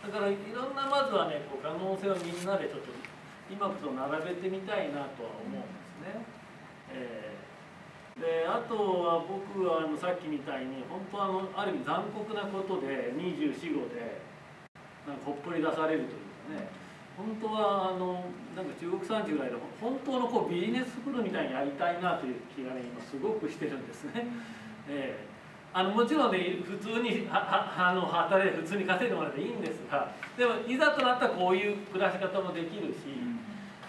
[0.03, 2.91] だからいろんなまずはねこう可能性をみんなでちょっと
[3.49, 6.25] 今と並べてみたいなとは思うんですね。
[6.91, 14.21] えー、であとは僕はあのさっきみたいに本当はあのある意味残酷なことで24号で
[15.07, 16.82] なんかほっぽり出されるというかね
[17.17, 18.25] 本当はあの
[18.57, 24.27] なんか中国産地ぐらいで本当のこうビジネススクールみたいにやりたいなという気がね今すごくしてるんですね。
[24.89, 25.33] えー
[25.75, 32.99] あのもちろんね普通にあの働いて普通に稼いでもらえばいいんですがでもいざとなったらこういう暮らし方もできるし、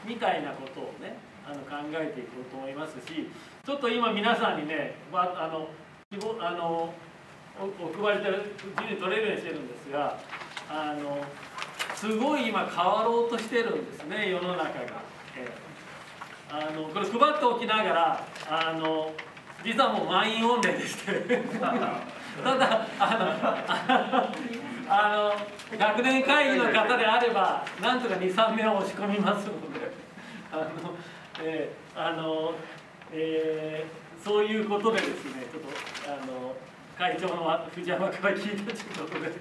[0.07, 3.29] みたいなことをねあの考えていこうと思いますし
[3.65, 5.67] ちょっと今皆さんにね、まあ、あの
[6.39, 6.93] あの
[7.59, 10.17] お配りで自由に取れるようにしてるんですが
[10.69, 11.19] あの
[12.03, 14.73] すごい今変わろうとしてるんですね世の中が。
[15.37, 19.13] えー、あのこれ配っておきながらあの
[19.63, 21.13] 実はもう満員御礼でして。
[22.43, 25.33] ただあのあ
[25.71, 29.93] の学年会議の方であればなんとか23名は押し込みますので。
[30.51, 30.65] あの、
[31.41, 32.53] えー、あの、
[33.13, 36.53] えー、そういうことでですねちょっとあの
[36.97, 39.31] 会長の藤山から聞いたということで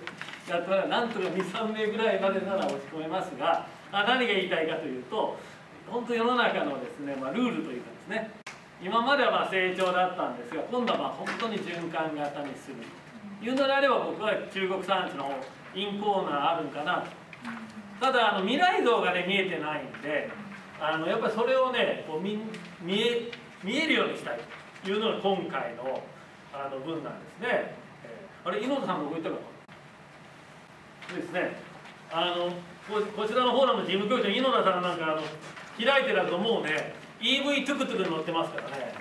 [0.49, 5.39] やったらなんとか23名ぐらいまでなら押し込めますがあ何が言いたいかというと
[5.89, 8.31] 本当世の中のですね、まあ、ルールというかですね
[8.83, 12.77] 今まではまあ成長だったんですが今度はまあ本当に循環型にする。
[13.39, 15.31] というのであれば僕は中国産地の
[15.75, 17.07] インコーナーあるんかなと。
[18.01, 20.29] ただあの未来像がね見えてないんで
[20.81, 22.39] あのやっぱりそれをねこう見
[22.83, 23.31] 見え
[23.63, 24.41] 見えるようにしたい
[24.85, 26.03] というのが今回の
[26.53, 27.75] あの文なんですね、
[28.45, 29.52] あれ猪野さんも動いたかな？
[31.15, 31.57] ですね。
[32.11, 32.51] あの
[32.89, 35.23] ここちらのフォーラム事務局長猪野さんなんかあの
[35.83, 36.95] 開いてるともうね。
[37.21, 38.93] EV トゥクトゥク乗ってますからね。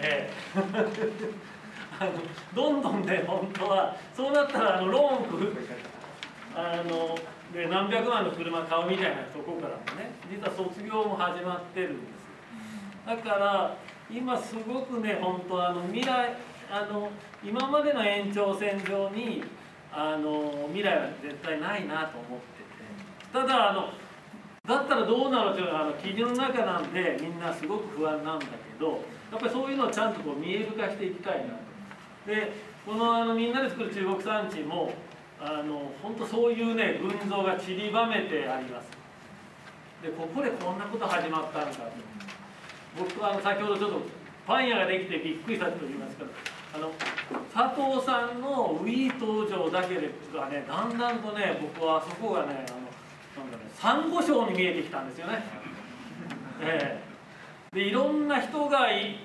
[0.00, 0.58] ええ。
[2.00, 2.12] あの
[2.54, 5.56] どんどんね本当はそうなったらあのローン
[6.54, 7.18] あの
[7.52, 12.26] で何百万の車買うみたいなとこからもね実は卒業も始まってるんです
[13.06, 13.76] だから
[14.10, 16.36] 今すごくね本当あの未来
[16.70, 17.10] あの
[17.44, 19.42] 今までの延長線上に
[19.92, 23.90] あの未来は絶対ないなと思っててただあの
[24.66, 31.58] だったらどうなるというのはあの記事の中なんでみんなすごく不安なんだけどやっぱりそういうのをちゃんとこう見える化していきたいなと。
[32.26, 32.52] で
[32.84, 34.92] このあのみんなで作る中国産地も
[35.40, 38.90] あの本当そういうね群像が散りばめてあります。
[40.02, 41.82] でここでこんなこと始まったんだと。
[42.98, 44.00] 僕はあの先ほどちょっと
[44.46, 46.30] パン屋ができてびっくりしたと言いますけど
[46.74, 46.92] あの
[47.52, 52.88] 佐藤さんのウィー登場だけでがねだんだんとね僕はそこがねあの
[53.74, 55.42] サンゴ礁に見えてきたんですよね。
[56.60, 59.18] えー、でいろんな人が入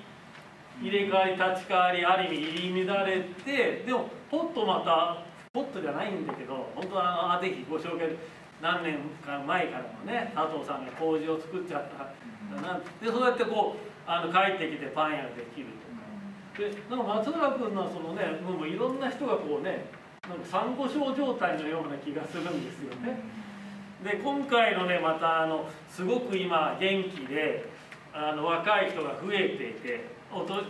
[0.82, 8.08] れ替わり立ち替わりある意味入り乱れてでもポッとまたポッとじゃないんだけど本当はあのぜひご紹介
[8.62, 15.66] 何年か前からもね佐藤さんが麹を作っちゃったなでそうやってこうあの帰ってきてパン屋ができる
[16.58, 19.86] でなんか松浦君のそのねもういろんな人がこうね
[20.28, 23.18] なんかサンゴ礁状態のような気がするんですよね。
[24.02, 27.68] で今回のねまたあのすごく今元気で
[28.12, 30.62] あの若い人が増えていておと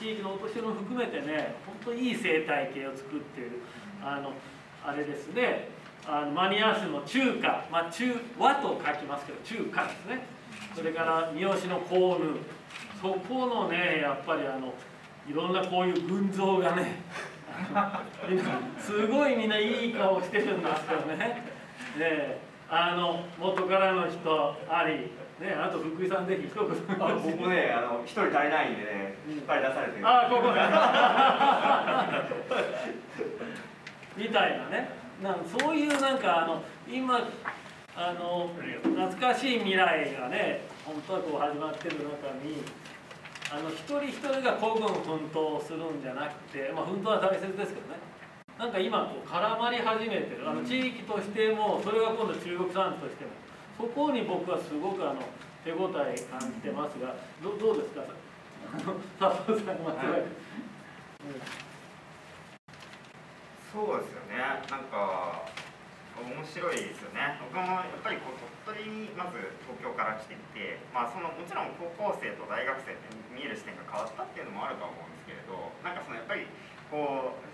[0.00, 3.62] 地域のお年寄りも含めてね本当にいい生態系を作っている
[4.02, 4.32] あの
[4.84, 5.76] あれですね。
[6.06, 10.26] あのマニアスの中華、まあ、中和と書きますけど中華ですね。
[10.74, 12.38] それから三好のコーヌ
[13.02, 14.72] そこのねやっぱりあの
[15.28, 17.02] いろんなこういう群像がね
[18.80, 21.42] すごいみんないい顔してるんですよね。
[21.98, 26.64] ねあの元からの人ありね、あと福井さんぜひ一言。
[27.00, 30.04] あ僕ねあの一人足りないんでね引っ張り出されてる。
[30.04, 30.48] あここ。
[34.16, 34.90] みたいなね。
[35.22, 37.28] なんそういうなんかあの今
[37.96, 38.50] あの
[38.82, 42.04] 懐かしい未来がね本当はこう始まってる中
[42.44, 42.62] に
[43.50, 47.96] あの一人一人が孤軍奮闘するんじゃなくて、まあ、奮闘は大切ですけどね。
[48.58, 50.42] なんか今こう絡まり始めてる。
[50.48, 53.30] あの地域としてもそれが今度中国産地としても
[53.78, 55.22] そこに僕はすごくあの
[55.64, 58.02] 手応え感じてますがどどうですか？
[59.18, 60.26] 佐藤さん間違え、
[63.72, 64.36] そうですよね。
[64.70, 65.42] なんか
[66.24, 67.38] 面白いですよね。
[67.38, 76.44] 僕もやっぱりこう鳥取にまず東京から来てみて、まあ、そのもちろん高校生と大学生って見える視点が変わったっていうのもあるとは思うんですけれどなんかそのやっぱり
[76.90, 77.48] こう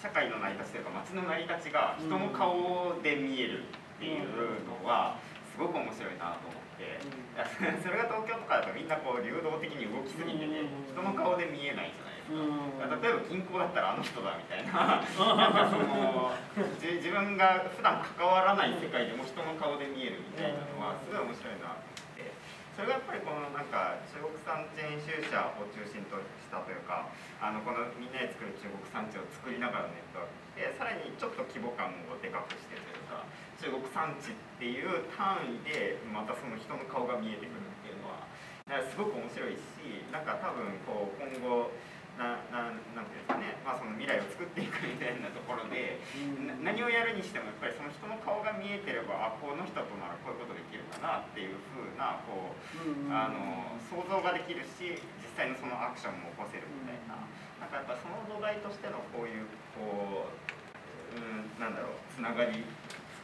[0.00, 5.16] 社会の成り立ちというか街の成り立ちが人の顔で見えるっていうのは
[5.52, 7.00] すごく面白いなと思って
[7.80, 12.15] それが東京とかだとみんなこう流動的に動きすぎてて人の顔で見えないじゃないですか。
[12.26, 14.98] 例えば銀行だったらあの人だみたいな。
[15.38, 16.34] なんかその
[16.80, 22.32] じ自分が普段関わらない世界でも人の顔で見えるみたいなのはすごい面白いなと思って。
[22.74, 27.08] それがやっぱりこのなんか中国産地編集者を中心としたというか
[27.40, 30.46] あのこのみんなで作る中国産地を作りながらのネットワーク。
[30.56, 33.28] でさらにちょっと規模感をでかくしてというか
[33.60, 38.24] 中国産地っていう単位でまたその人の顔が見えてくるっていうのは
[38.64, 39.60] だからすごく面白いし
[40.08, 41.70] なんか多分こう今後
[42.16, 46.00] なななんていうんですかね、まあ、その未来を作っていくみたいなところで、
[46.64, 57.20] な何をやるにしてもやっぱりその人の顔が見えてればあこの人とならこういうことできるかなっていうふうなこう、あの想像ができるし実際のそのアクションも起こせるみたいな。
[57.56, 62.68] なんかやっぱその土台としてのこういうこう、うん、なんだろうつながり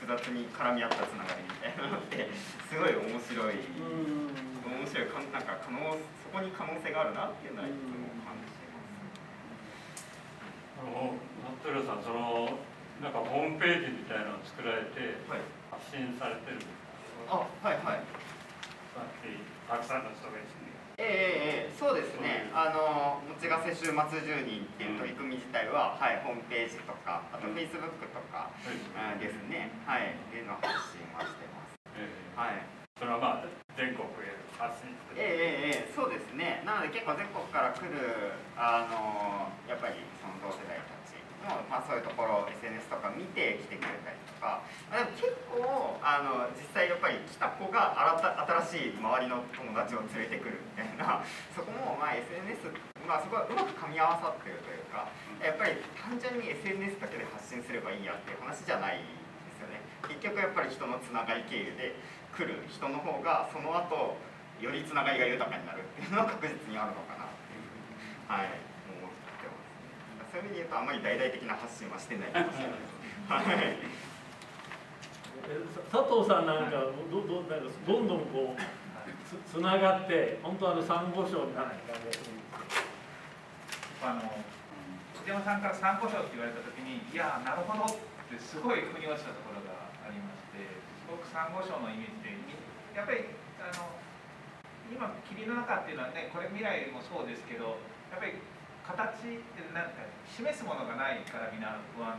[0.00, 2.26] 複雑に絡み合ったつながりみたいなのって
[2.66, 3.62] すごい面白い、
[4.66, 8.61] 面白いかなんか可能そこに可能性があるなっていうのはいつも感じ
[10.82, 11.14] の
[11.62, 12.58] 松浦さんその
[13.00, 15.42] なんかホームページみたいなのを作られてはい。
[15.72, 16.68] 発信されてるんです
[17.26, 18.04] あはいはい。
[18.92, 19.32] さっき
[19.66, 20.72] たくさんの人が一緒に。
[21.00, 22.52] ええええそうですね。
[22.52, 29.72] あの「もちがせ週末10人」っていう取り組み自体は、はい、ホームページとかあとフェイスブックとか、うん、ですね。
[29.88, 31.80] はいっていうのを発信はしてます。
[31.96, 32.38] ええ。
[32.38, 32.62] はい。
[33.00, 36.62] それはまあ全国へ発信してええええそうですね。
[36.62, 51.26] なので結構全国から来るあのやっぱりその同世代たちも、まあ、そういうところを SNS とか見て来てくれたりとか、まあ、でも結構あの実際やっぱり来た子が新た新しい周りの友達を連れてくるみたいな。
[51.50, 52.70] そこもまあ SNS
[53.02, 55.10] まあそこはうまく噛み合わさってるというか
[55.42, 59.82] やっぱり単純に SNS だけで発信すればいいやっていう話じゃないですよね。
[60.06, 61.98] 結局やっぱり人のつながり経由で
[62.30, 64.16] 来る人の方がその後
[64.62, 67.98] よりつながりが豊かになるっていうのは確実にあるのかなっていうふうに、
[68.30, 68.62] はい、
[69.02, 70.38] 思ってますね。
[70.38, 73.02] そういう意味で言うとあんまり大々的な発信はしてないかもしれないです。
[73.26, 74.12] はい。
[75.90, 78.62] 佐藤さんなんかどどなんかどんどんこう
[79.26, 82.78] つつながって本当あの珊瑚礁になる感じがするんです
[83.98, 84.22] けあの
[85.22, 87.94] 内山さんから参考書って言われた時にいやなるほどっ
[88.30, 90.62] てすごい腑に落ちたところがありまして
[91.02, 92.38] すごくサンゴ礁のイメージで
[92.94, 94.01] やっぱりあの
[94.90, 97.78] 今霧の中っていうのはねこれ未来もそうですけど
[98.10, 98.40] やっぱり
[98.82, 102.18] 形ってなんか示すものがないからみんな不安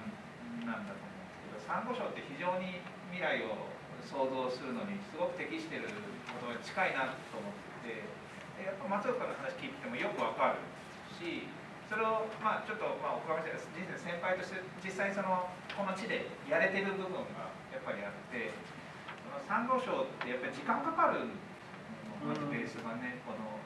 [0.63, 2.79] なんだと思うんですけどサンゴ礁って非常に
[3.11, 3.67] 未来を
[4.03, 5.87] 想像するのにすごく適してる
[6.27, 8.03] ことが近いなと思って
[8.59, 10.63] でやっぱ松岡の話聞いてもよくわかる
[11.15, 11.47] し
[11.87, 18.55] それをまあちょっとまあお伺いした人生の先輩として実際そのこの地でやれてる部分がやっぱりあって
[19.23, 21.42] そのサンゴ礁ってやっぱり時間かかるの
[22.23, 23.59] まずベースがね、この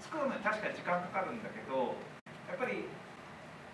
[0.00, 1.92] 作るのに確かに時間かかるんだけど
[2.48, 2.88] やっぱり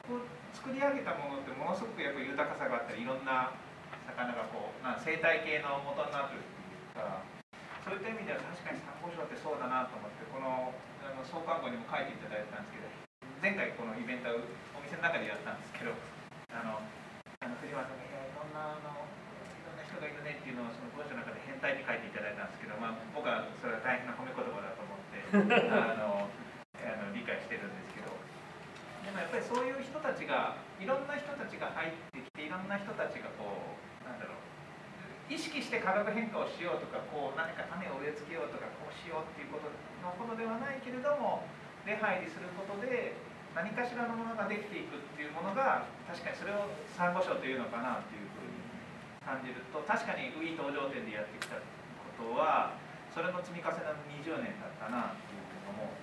[0.03, 3.55] こう作り上げたものってものすごくやっぱ豊かさがあったりいろんな
[4.11, 7.23] 魚がこうな生態系の元になってるっていうか
[7.87, 10.75] そういった意味では確かにサンゴ礁ってそうだなと思ってこの
[11.07, 12.91] あの創刊号にも書いていただいたんですけど
[13.39, 14.43] 前回このイベントを
[14.75, 15.95] お店の中でやったんですけど
[25.37, 26.29] あの
[26.81, 28.15] あの理解してるんですけど。
[29.05, 34.47] でもやっぱりそういう人たちがいろんな人たちが入ってきていろんな人たちがこうなんだろう
[35.31, 39.71] 意識して化学変化をしようとかこう何か種を植え付けようとかこうしようっていうこと
[40.03, 41.47] のことではないけれども
[41.87, 43.15] 出入りすることで
[43.55, 48.59] 何かしらのものができていくっていうものが確かにそれをサンゴ礁というのかなっていうふうに
[49.23, 51.63] 感じると確かにウィー登場店でやってきたこ
[52.15, 52.79] とは
[53.17, 55.97] それの積み重ねの20年だったなっていうふうに思うん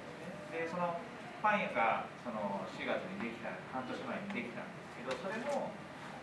[0.50, 0.66] ですね。
[0.66, 0.98] でその
[1.46, 5.70] パン屋がその4月にできた半年前にできたんですけどそれも、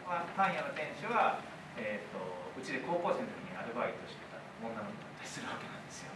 [0.02, 1.38] まあ、パン屋の店主は、
[1.78, 6.10] えー、とうちで高校生の時にアルバイトしてた女の子だったりするわけなんですよ。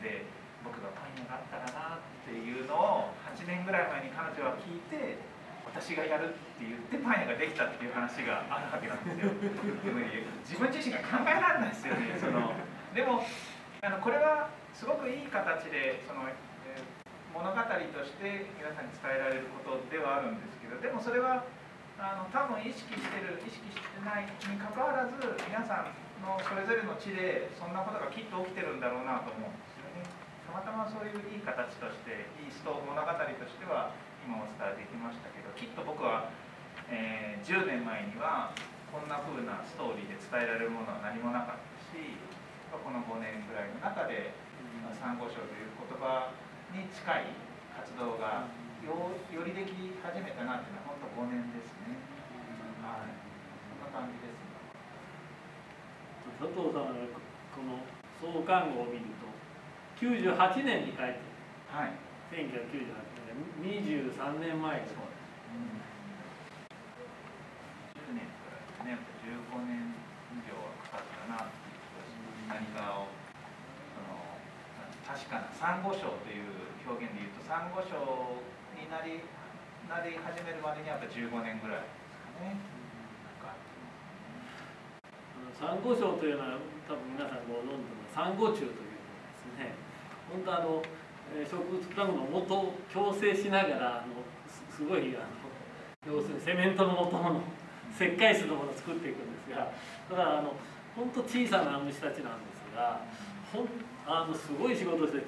[0.00, 0.24] で
[0.64, 5.20] 僕がパン屋があったらなっていうのを8年ぐらい前に彼女は聞いて
[5.68, 9.36] 私がやるって言ってパン屋ができたっていう話があるわけなんですよ
[10.48, 12.56] 自分自身が考えられないですよねその
[12.96, 13.20] でも
[13.82, 16.98] あのこれはすごくいい形でその、えー
[17.38, 21.46] 物語として皆さんに伝えられることではあるんですけどでもそれは
[21.94, 25.14] あの多分意識してる意識してないにかかわらず
[25.46, 30.02] 皆さんのそれぞれの地でそんなことがきっと起きてるんだろうなと思うんですよね。
[30.46, 33.06] たまたまそういういい形としていいスト物語と
[33.46, 33.94] しては
[34.26, 36.34] 今お伝えできましたけどきっと僕は、
[36.90, 38.50] えー、10年前には
[38.90, 42.18] こんな風なストーリーで伝えられるものは何もなかったし
[42.76, 44.36] この5年ぐらいの中で
[44.92, 46.32] 珊瑚礁という言葉
[46.72, 47.32] に近い
[47.72, 48.48] 活動が
[48.84, 51.96] よよりでき始めたなっていうのは本当5年ですね。
[52.84, 53.12] はい、
[53.72, 54.40] そんな感じです、
[56.40, 57.08] 佐藤さんは
[57.52, 57.84] この
[58.20, 59.28] 創刊号を見ると
[60.00, 61.28] 98年に書いて
[61.68, 61.92] はい、
[62.32, 62.96] 1998
[63.28, 64.94] 年23年前です。
[64.94, 65.20] そうで
[68.00, 68.16] すね。
[68.16, 68.48] 10年か
[68.78, 69.92] らね、15年
[70.32, 71.67] 以上はかかったなっ。
[72.48, 73.12] 何かを
[73.92, 74.24] その
[75.04, 76.48] 確かなサンゴ礁という
[76.88, 78.40] 表現で言うとサンゴ礁
[78.72, 79.20] になり
[79.88, 82.78] なり始めるまでにやっぱ15年ぐらいですかね。
[85.58, 89.74] サンゴ礁というのは多分皆さんご存知のサンゴ虫というのですね
[90.30, 90.82] 本当あの
[91.34, 94.22] 植物プランクの元を矯正しながらあの
[94.70, 97.42] すごいあの要するにセメントの元の
[97.90, 99.72] 石灰質のものを作っていくんですが
[100.08, 100.54] ただあの
[100.98, 103.06] 本当小さな虫たちなんですが
[103.54, 103.68] ほん
[104.04, 105.22] あのすごい仕事して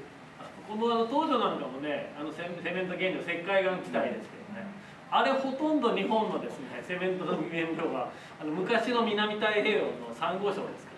[0.67, 4.67] このあの当時なんかもねあのセメント原料石灰岩地帯ですけどね。
[5.13, 8.11] あれほとんど日本のですねセメントの原料は
[8.41, 10.93] あの昔の南太平洋のサンゴ礁ですか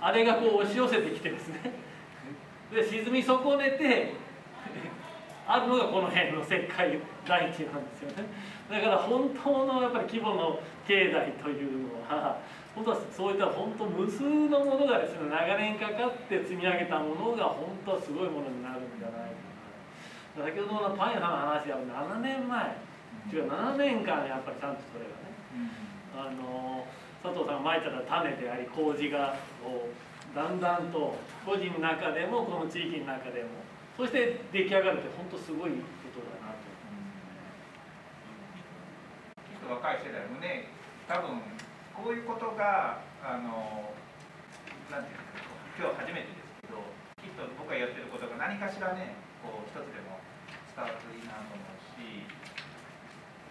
[0.00, 0.08] ら。
[0.08, 1.72] あれがこう押し寄せてきてですね。
[2.72, 4.12] で沈み損ねて
[5.46, 8.24] あるのがこの辺の石灰大地なんですよね。
[8.70, 12.38] だから本当のやっぱり規模の経済というのは
[12.74, 19.50] 本当はそういった本当無数のものがですね長年かかって積み上げたものが本当はすごいものになるんじゃないか
[20.38, 21.82] 先ほどのパン屋さんの話は
[22.14, 22.76] 7年前
[23.32, 25.34] 違う7年間やっぱりちゃんとそれがね、
[26.14, 26.86] あの
[27.22, 33.66] 佐藤さんがまいたら種であり麹がこうだんだんと個人の中でもこの地域の中でも
[33.98, 35.76] そして出来上がるって本当すごいこ
[36.14, 36.62] とだなと。
[39.42, 40.70] きっと若い世代もね
[41.08, 41.42] 多分
[42.00, 43.92] こういうことがあの
[44.88, 45.36] なんていうか
[45.76, 46.80] 今日初めてですけど
[47.20, 50.16] きっと僕がやってることが何かしらねこう一つでも
[50.72, 52.24] 伝わるといいなと思うし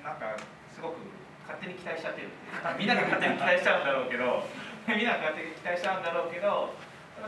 [0.01, 0.33] なんか
[0.73, 1.05] すごく
[1.45, 4.41] 勝手に期待しちゃってるってみんなが勝手に期待しちゃうんだろうけど
[4.89, 6.73] みんなが勝手に期待しちゃうんだろうけど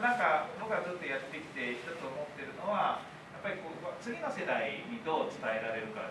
[0.02, 3.06] なんか僕がずっとやってきて一つ思ってるのは
[3.38, 6.10] やっぱりこう次の世代にどう伝えられるか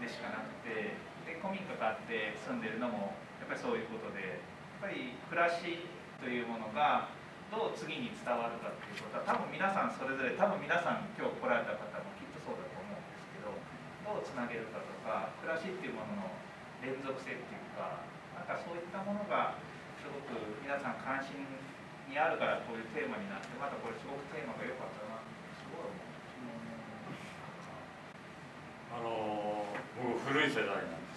[0.00, 0.96] でしかなくて
[1.28, 3.12] で古民家があって住んでるのも
[3.48, 5.88] ぱりそういうことでやっぱり暮らし
[6.20, 7.08] というものが
[7.48, 13.56] どう次に伝わるかっていうことは多分皆さんそれぞれ多分皆さん今日来られた方もきっとそうだと思うんですけど
[14.04, 16.36] どうつなげるかとか暮らしっていうものの
[16.84, 18.04] 連続性っていうか
[18.36, 19.56] なんかそういったものが
[19.96, 21.40] すごく皆さん関心
[22.04, 26.04] にあるからこういうテーマになってまたこれすごくテーマが良かったなってすごい思う。
[28.92, 29.64] あの
[29.96, 31.07] 僕古い世代なんで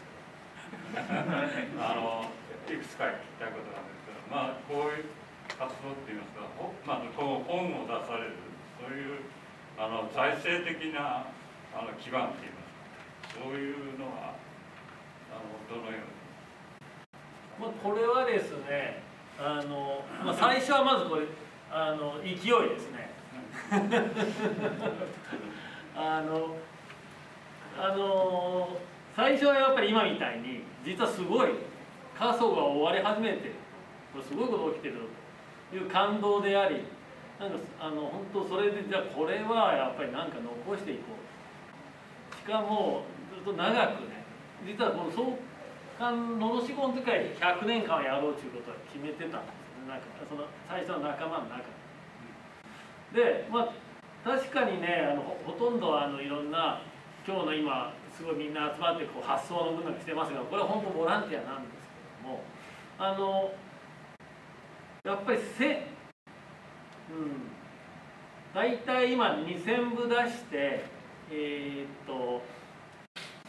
[1.80, 2.26] あの
[2.68, 5.06] いくつか聞きたいことなんですけどまあこういう
[5.48, 6.42] 活動っていいますか、
[6.86, 8.34] まあ、こう本を出される
[8.80, 9.20] そういう
[9.78, 11.26] あの財政的な
[11.74, 12.52] あの基盤っていう
[13.32, 14.36] そういうのは
[15.32, 16.06] あのどのように？
[17.60, 19.02] まあ、これはですね
[19.40, 21.26] あの、まあ、最初はまずこれ
[21.72, 22.44] あの勢いで
[22.80, 23.10] すね。
[25.96, 26.56] あの
[27.78, 28.78] あの
[29.16, 31.50] 最初はやっぱり今みたいに実はすごい
[32.18, 33.52] 過疎が終わり始めて
[34.14, 34.96] これすごいこと起きてる
[35.72, 36.86] という感動であり
[37.40, 41.22] なんかあの本当それでじゃあこれはやっぱり何か残していこう。
[42.38, 43.04] しかも
[43.34, 44.24] ずっと長くね
[44.66, 45.38] 実はこの創
[45.98, 49.90] 刊のどしごの時から100年間はやろうということは決めてたんですよね。
[49.90, 51.66] なんかその最初の仲間の中
[53.14, 53.48] で。
[53.52, 53.74] まあ
[54.24, 56.82] 確かにねあのほとんどあのいろんな
[57.26, 61.74] 今日の今すごいみんな集まってこう発想の部分がしてますがこれは本当ボランティアなんです
[62.22, 62.44] けども
[63.00, 63.52] あの
[65.04, 65.82] やっぱりせうん
[68.54, 70.86] 大体今2000部出して
[71.32, 72.44] えー、っと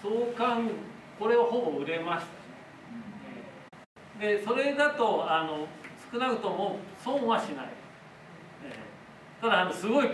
[0.00, 0.70] 創刊
[1.18, 2.26] これをほぼ売れまし
[4.18, 5.68] た、でそれだとあの
[6.10, 7.68] 少なくとも損はしない、
[9.40, 10.08] ただあのすごい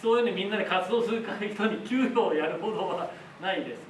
[0.00, 3.10] そういうのみんなで活動する人に給与をやるほどは
[3.42, 3.87] ないです。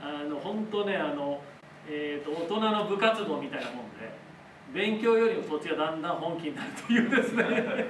[0.00, 1.40] あの本当ねあの、
[1.88, 4.12] えーと、大人の部活動みたいなもんで
[4.72, 7.44] 勉強よりもそっちがだんだん本気になるというですね。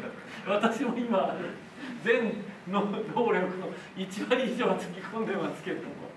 [0.47, 1.35] 私も今
[2.05, 6.09] 全の能力の1割以上はつぎ込んでますけれども。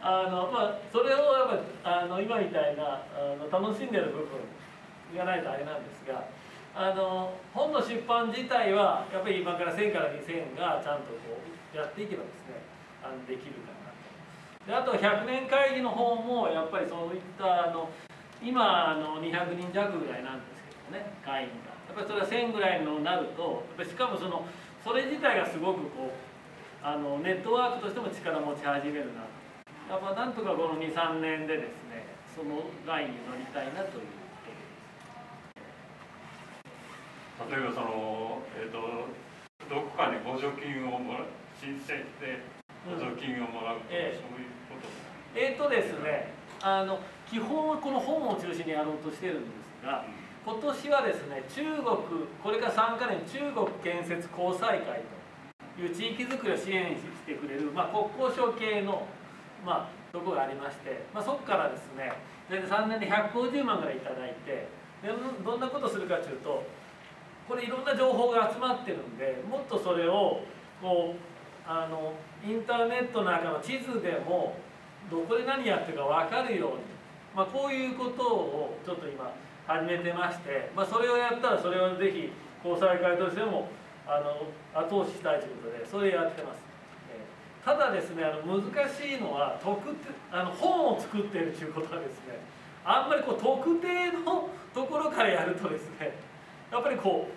[0.00, 6.22] あのまあそれをやっぱあの今みたいなあの楽しんでる部分がないとあれなんですが
[6.72, 11.42] あの本の出版自体はやっぱり今から1000から2000がちゃんとこ
[11.74, 12.62] うやっていけばですね
[13.02, 13.67] あのできる。
[14.68, 17.88] であと100年会議の方もやっぱりそういったあの
[18.44, 21.72] 今あの200人弱ぐらいなんですけどもね会員が。
[21.88, 24.44] やっぱりそれは1000ぐらいのになるとやっぱりしかもその
[24.84, 29.38] それ自体がすごくこうあのネットワークとしても力持ち始めるなと。
[29.88, 32.04] やっぱなんとかこの23年でですね
[32.36, 34.18] そのラインに乗りたいなという
[37.48, 39.08] 例えばその、えー、と
[39.72, 41.24] どこかに補助金をもら
[41.56, 42.44] 申請して
[42.84, 44.20] 補助金をもらうとか、ええ。
[44.20, 44.57] そういう
[45.38, 46.98] えーとですねあの
[47.30, 49.48] 基本はこの本を中心にやろうとしてるんで
[49.80, 50.04] すが
[50.44, 55.06] 今年はですね中国これから3カ年中国建設交際会
[55.76, 59.06] という地域づくりを支援してくれる、まあ、国交省系の、
[59.64, 62.10] まあ、とこがありまして、まあ、そこからですね
[62.50, 64.66] 大体3年で150万ぐらいいただいて
[65.02, 65.14] で
[65.44, 66.66] どんなことするかというと
[67.46, 70.40] これいろんな情報が集まってるんでもっとそれを
[70.82, 72.14] こうあの
[72.44, 74.56] インターネットの中の地図でも
[75.10, 76.76] どこで何やってるか分かるように、
[77.34, 79.32] まあ、こういうことをちょっと今
[79.66, 82.32] 始めてまして、まあ、それをやったらそれをぜひ
[82.64, 83.68] 交際会としても
[84.06, 84.48] あの
[84.80, 86.62] 後押ししたいということでそれやってます。
[87.12, 87.38] えー
[87.68, 89.94] ただですねあの難しいのは特
[90.32, 92.40] あの本を作ってるということはですね
[92.82, 96.12] あんまりこう特定の ところからやるとですね
[96.72, 97.32] やっぱりこう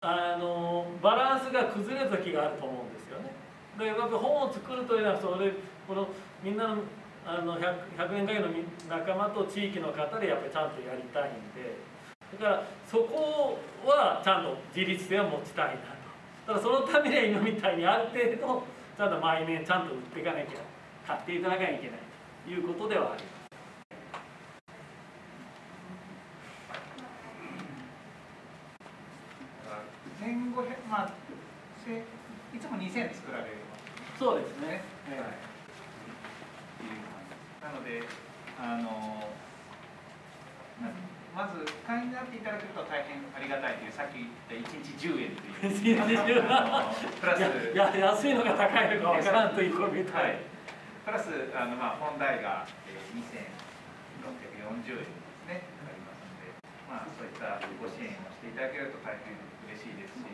[0.00, 3.32] あのバランスが崩れる時があると思うんですよね。
[3.78, 5.52] でやっぱ本を作るというのはそれ
[5.86, 6.08] この
[6.42, 6.76] みんなの
[7.26, 11.80] あの 100, 100年会のみ仲間と地域の方でやっぱりちゃんとやりたいんで
[12.36, 15.76] だからそこはちゃんと自立性を持ちたい
[16.46, 18.62] なとただそのためには今みたいにある程度
[18.96, 20.60] ちゃんと毎年ちゃんと売っていかなきゃ
[21.06, 21.98] 買っていただかなきゃいけない
[22.44, 23.34] ということではあります。
[30.24, 31.12] 1500まあ
[31.84, 33.50] せいつも2000で作られま
[34.14, 34.68] すそうですね。
[34.68, 35.53] はい
[37.64, 38.04] なので
[38.60, 39.24] あの
[40.84, 40.92] な
[41.32, 45.72] まず会員になっていただけると大変ありがたいというさっき言った1日10円という。
[45.72, 50.38] 一日10円あのプラスいや安いのか高いのかわからんというみたはい。
[50.38, 50.46] い。
[51.02, 55.64] プラスあの、まあ、本代が、えー、2640円ですね。
[55.80, 56.54] かかりますので、
[56.86, 59.34] まあ、そういったご支援をしていただけると大変
[59.74, 60.28] 嬉しいですし、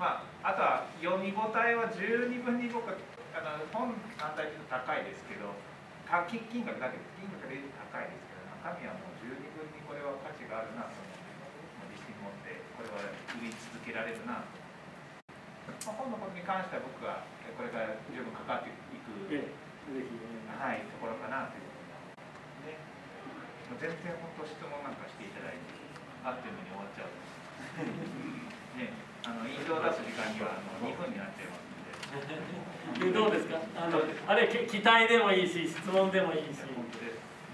[0.00, 2.96] まあ、あとは読み応えは十二分に僕は
[3.36, 5.77] あの本単体で高いですけどか
[6.08, 14.56] 金金額だけ金額で高いですけど中身はもう十二分にこれは価値があるなと思って自信持ってこれは売り続けられるなと。
[15.84, 19.68] まあ、本のことに関しては僕がこれから十分関わっていくええ
[20.56, 22.80] はい、ところかなということで、ね、
[23.68, 25.64] もう全然本当質問なんかしていただいて、
[26.24, 27.12] あっという間に終わっちゃう。
[28.76, 28.92] ね、
[29.24, 31.57] あの印象を出す時間にはあの2分になっちゃいます
[33.14, 33.58] どうですか？
[33.76, 36.60] あのあれき期待でもいいし質問でもいいし。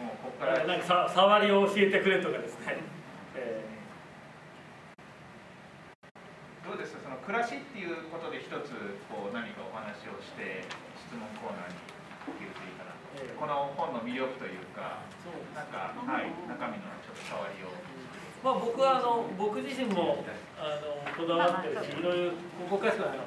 [0.00, 0.64] もうここから。
[0.64, 2.76] なんかさ触りを教えてくれとかですね、
[3.36, 3.62] え
[6.66, 7.02] どうですか？
[7.04, 8.52] その暮らしっていうことで一つ
[9.10, 10.64] こう何かお話をして
[10.98, 11.74] 質問コーナーに
[12.38, 12.96] できるといいかなと。
[13.20, 14.98] ええこの本の魅力というか、
[15.54, 17.70] なんかはい中身のちょっと触りを。
[18.42, 20.22] まあ、僕はあの僕自身も
[20.58, 22.30] あのこだわってるしいろいろ
[22.68, 23.10] ここかしくない。
[23.12, 23.24] けど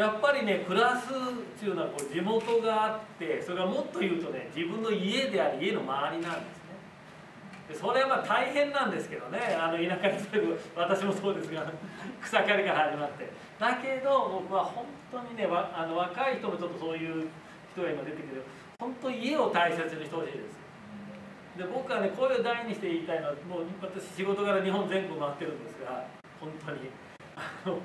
[0.00, 1.12] やっぱりね暮らすっ
[1.60, 6.72] ていうのはこう地元があってそれがもっと言うとね自分の家であり家の周りなんですね。
[7.68, 9.38] でそれはまあ大変なんですけどね。
[9.60, 11.70] あの田舎に住む私もそうですが
[12.22, 13.28] 草刈りから始まって。
[13.58, 17.28] だけど僕は本当にねあの若い人もちょっとそういう
[17.70, 18.42] 人が今出てくる。
[18.80, 20.58] 本当家を大切にしてほしいです。
[21.58, 26.02] で僕はね声を大にして言いたいのはもう私仕事柄日本全国回ってるんですが
[26.40, 26.88] 本当に。
[27.36, 27.78] あの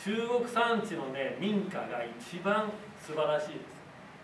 [0.00, 3.76] 中国山地のね民家が一番素晴らしいです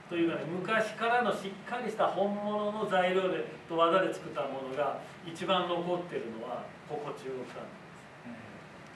[0.08, 7.84] というかね昔からのしっかりした本物の材料でと技で作ったものが一番残ってるのはここ中国山地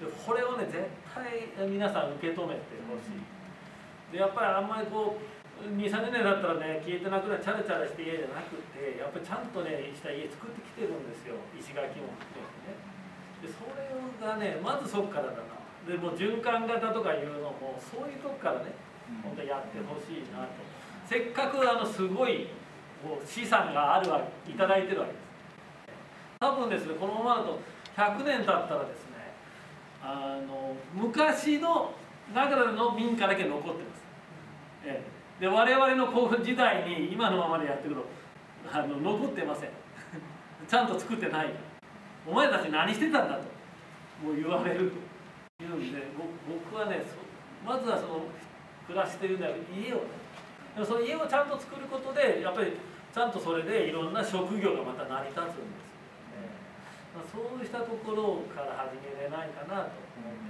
[0.00, 2.16] ですでこれをね絶対皆さん。
[2.16, 3.20] 受け止めてほしい
[4.12, 12.80] でやっぱりあんまりこう23年だったらね消えてなくなるチャラチャラして家じゃなくてやっぱりちゃんとねした家作ってきてるんですよ石垣も含めてね
[13.44, 15.44] でそれがねまずそこからだ
[15.86, 18.72] でもう循環型とかいうのもそういうとこからね
[19.22, 20.70] 本当やってほしいなと。
[21.06, 22.46] せっかくあのすごい
[23.02, 25.30] こう資産があるわけいただいてるわけです。
[26.38, 27.60] 多分ですねこのままだと
[27.96, 29.34] 100年経ったらですね
[30.02, 31.92] あの昔の
[32.34, 34.02] ながらの民家だけ残ってます、
[34.84, 35.04] え
[35.40, 38.06] え、で我々の高校時代に今のままでやってると
[38.72, 39.70] あの残ってません。
[40.68, 41.50] ちゃんと作ってない。
[42.26, 43.42] お前たち何してたんだと
[44.22, 45.09] もう言われると
[45.70, 47.04] 言うんで僕はね
[47.64, 48.26] まずはその
[48.86, 50.02] 暮らしというのは家を。
[50.02, 50.20] ね
[50.74, 52.78] でもその家をちゃんと作ることでやっぱり
[53.12, 56.54] ちゃんとそれでいろんな職業がまた成り立つんですよ、ね。
[57.10, 60.46] ま、そうしたところから始めれないかなと思って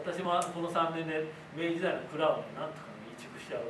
[0.00, 3.68] ます、私もこの3年で明治時代の蔵をなんとか移築しちゃう、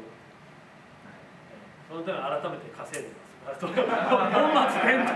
[1.91, 3.24] そのために改めて稼いでます
[3.61, 5.13] 本末転倒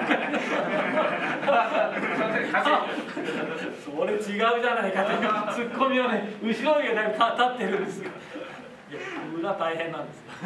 [3.84, 4.22] それ違う
[4.62, 5.18] じゃないかという
[5.54, 7.84] ツッコミをね後ろにだいぶ立ってるん。
[7.86, 8.10] ですがい
[8.94, 8.98] や
[9.38, 10.08] 裏大変なん。
[10.08, 10.38] ですよは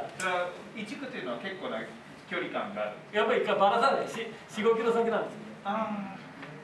[0.00, 1.78] いそれは移築というのは結構な
[2.28, 4.26] 距離感があるやっぱり一回ばらさないし
[4.56, 5.24] 45キロ先なん。
[5.24, 6.16] ですよねあ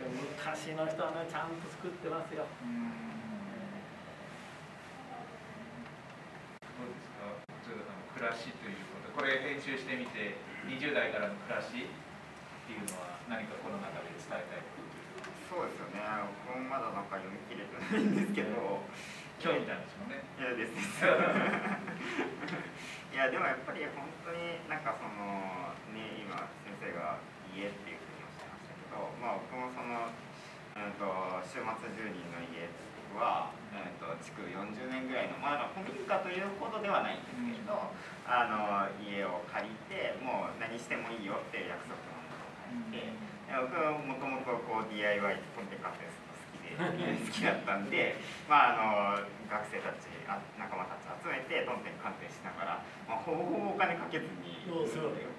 [0.09, 1.49] 昔の人はねちゃん。
[1.61, 2.55] と作ってますよど
[6.85, 7.95] うですか鶴田さん。
[8.17, 8.77] 暮らしという
[9.19, 10.39] これ編集してみて
[10.71, 14.63] 20代からの暮らしっていうのは何かこの中で伝えたい
[15.51, 16.07] そうですよね。
[16.47, 18.79] 僕もまだなんか読み切れてないんですけど。
[19.39, 20.19] 今日みたいですもんね。
[20.35, 20.83] いやですい
[23.15, 26.35] やでもやっぱり本当になんかそのね今
[26.67, 27.23] 先生が
[27.55, 31.07] 家っていうふうにおっしゃいましたけどまあ僕もその、うん、と
[31.47, 32.67] 週末住人の家
[33.17, 37.95] は、うん、と築40年ぐらいのまあ古民家というほどではないんですけれど、
[38.29, 42.53] あの家を借りてもう何してもいいよっていう約束のものを
[42.93, 43.29] 借りて。
[43.49, 54.61] 僕はもともとこう DIY コンテカフェ好きで好きだったんで、 まあ、あの学生たちあ仲間たち集めてトンテン鑑定しながら、まあ、ほぼほぼお金かけずに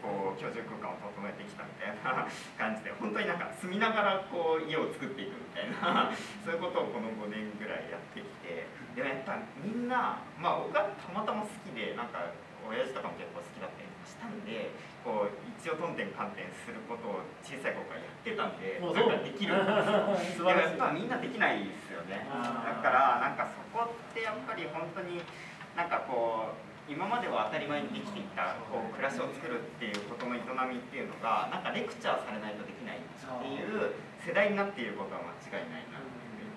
[0.01, 2.25] こう居住空間を整えてきたみたいな
[2.57, 6.09] 感じで本当になんか住みながらこう家を作っていくみたいな
[6.41, 8.65] そういうことをこの5年ぐらいやってきて
[8.97, 12.33] でもやっぱみんな、まあ、僕はたまたま好きでなんか
[12.65, 14.73] 親父とかも結構好きだったりとかしたんで
[15.09, 19.57] こう一応トンテン鑑定することを小さい頃からやってたんでなんかできる
[20.37, 20.77] 素晴らしい。
[20.77, 22.21] やっぱみんなできないですよね。
[22.29, 25.25] だからなんかそこってやっぱり本当に
[25.73, 36.49] なんかこう今までは当たり前にできていたこう暮らしを作るっていうことの営みっていうのがなんかレクチャーされないとできないっていう世代になっていることは間違いないなっていう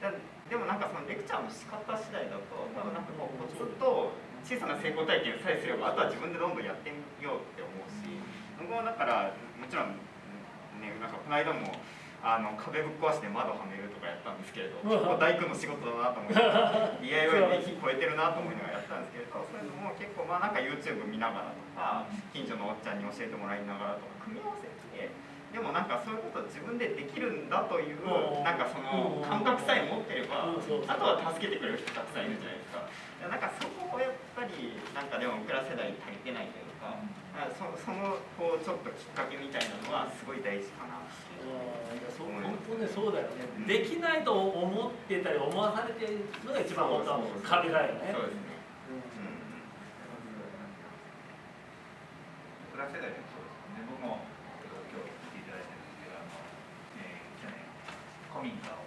[0.00, 4.12] ふうに思ってだでもなんかそのレクチャーの仕方次第だと多分なんかこうコツと
[4.44, 8.10] 小さな成功体験さえすればあとは自分でどんどんやってみようって思うし
[8.58, 9.96] 僕もだからもちろん
[10.82, 11.72] ねなんかこの間も
[12.22, 25.10] あの壁ぶっ壊して窓はめるとかやったんですけれど結構大工の仕事だなと思いながら DIY で火超えてるなと思いながらやったんですけれどそういうのも結構まあなんか YouTube 見ながらとか近所のおっちゃんに教えてもらいながらとか組み合わせて
[25.50, 28.00] でもなんかそういうこと自分でできるんだという
[28.46, 32.86] なんかその感覚さえ持ってればあとは助けてくれる人たくさんいるじゃないですか。
[33.28, 36.61] なんかそこをやっぱりなんかでも僕ら世代に足りてないと
[37.42, 41.02] いうかあそそのこうちょっときっかけみたいなのはすごい大事かな。
[42.14, 48.14] そう本当ねそうだよね、できないと思ってたり思わされてるのが一番本当は壁だよね。
[48.14, 48.62] そうですね。
[52.70, 54.22] 暮らせ代でもそうですね僕も
[54.62, 56.30] 今日来ていただいてるんですけどあの、
[57.02, 57.58] えー去年
[58.30, 58.86] 古民家を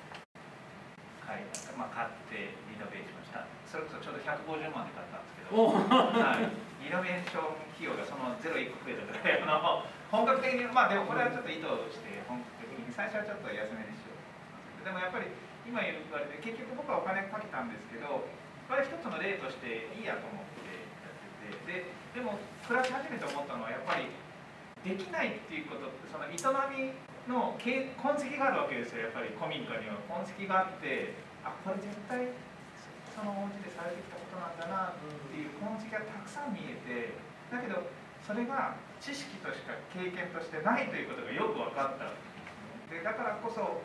[1.22, 1.45] 買い、
[1.76, 3.43] まあ、買ってリノベーションした。
[3.68, 6.64] それこそちょうど150万で買ったんですけど、おはい、リ
[6.96, 15.28] ノベーション費用がそのゼロ1個増えたぐらいあの本格的にまあでもこれはちょっと意図して本格的に最初はちょっと安めにしようでもやっぱり
[15.68, 18.24] 今言われて結局僕はお金かけたんですけど
[18.72, 24.08] これ一つの例としていいやと思ってやっててででも暮らし始めて思ったのはやっぱり
[24.88, 26.38] できないっていうことってその営
[26.72, 26.96] み
[27.28, 29.98] の痕跡があるわけですよやっぱり古民家には。
[30.08, 32.30] 痕跡があってあこれ絶対
[33.18, 35.00] そのお家でされてきたことなんだなっ
[35.32, 37.16] ていう痕跡がたくさん見えて
[37.48, 37.88] だけど
[38.28, 42.12] それが知識としか経験としてないということがよく分かった
[42.92, 43.80] でだからこそ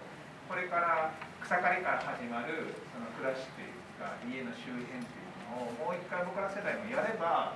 [0.51, 7.55] これから草刈りから始まるその暮らしというか家の周辺というのをもう一回僕ら世代もやれば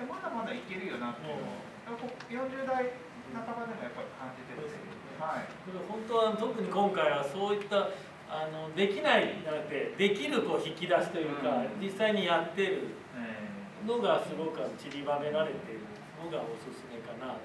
[0.00, 2.90] でまだまだいけるよなっていうのを40代
[3.30, 5.46] 半ばでもやっぱり感じてるんですよはい。
[5.62, 7.94] これ本当は特に今回はそういった
[8.32, 11.84] あのできないじゃなくてできるこう引き出しというか、うん。
[11.84, 15.84] 実際にやってるえのがすごく散りばめられている
[16.16, 17.44] のがおすすめかなと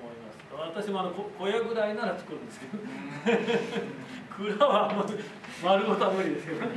[0.00, 0.40] 思います。
[0.80, 2.72] 私もあのこ小屋ぐらいなら作るんですけど。
[4.34, 5.04] 蔵はあんま
[5.62, 6.60] 丸ごとは無理ですけど。
[6.60, 6.72] ね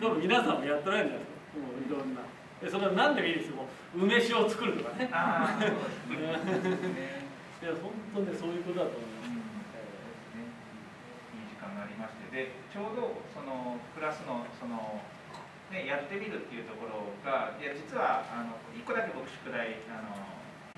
[0.00, 1.60] 多分皆さんもやってないんじゃないですか。
[1.60, 2.22] もういろんな。
[2.62, 3.56] でそれは何でもいいですよ。
[3.56, 5.10] もう梅酒を作るとかね。
[5.12, 7.24] ああそうですね。
[7.62, 7.92] いや本
[8.26, 9.13] 当ねそういうことだと思います、
[11.74, 15.02] いい時間がありましてでちょうどそのクラスのその、
[15.74, 20.14] ね、やってみるっていうところがいや実はあの1個だけ僕宿題あの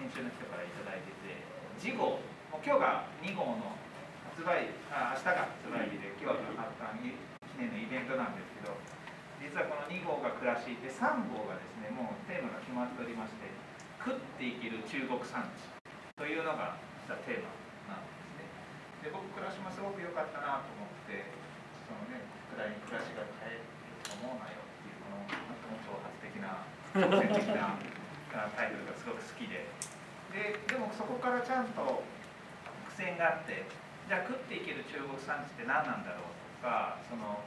[0.00, 1.44] 編集の人から頂いてて
[1.76, 3.76] 次号も今日が2号の
[4.32, 7.12] 発売あ明日が発売日で今日は発刊記
[7.60, 8.72] 念のイベントなんですけど
[9.36, 13.48] 実はこの2号が暮らしで3号がですねもうテーマが決まっておりまして
[14.00, 15.68] 食っていける中国産地
[16.16, 17.65] というのが実はテーマ。
[19.06, 21.30] で僕暮らしもすごく良かったなと思って
[21.86, 23.70] そのね暮らに暮らしが変える
[24.02, 27.78] と思うなよっていうこの最も挑発的な挑戦的な
[28.58, 29.62] タイトルがすごく好きで。
[30.34, 32.02] ででもそこからちゃんと
[32.90, 33.64] 伏線があって
[34.10, 37.40] じゃあ食っていける中国産地って何なんだろうとかその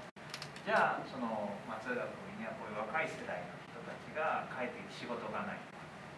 [0.63, 5.59] じゃあその松浦君にはこういう若い世代の人たちが帰って仕事がない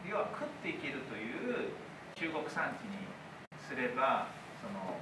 [0.05, 1.73] 要は食っていけるという
[2.15, 3.09] 中国産地に
[3.59, 4.29] すれば
[4.61, 5.01] その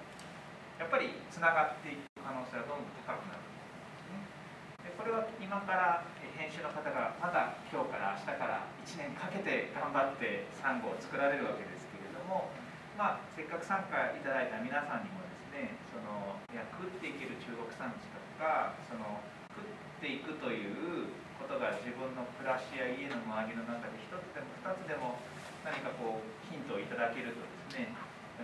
[0.80, 4.88] やっぱりつながっていく可能性はどんどん高くなるんですね。
[4.88, 6.07] でこれは今から
[6.39, 12.47] 編集の方がまだ今日から明日から1年かけて頑張ってサンゴを作られるわけですけれども
[12.95, 19.19] まあせっかく参加いただいた皆さんにもですねそのいや食っていける中国産地とかその
[19.51, 25.19] 食っていくということが自分の暮らしや家の周りの中で一つでも二つでも
[25.67, 27.91] 何かこうヒントをいただけるとですね、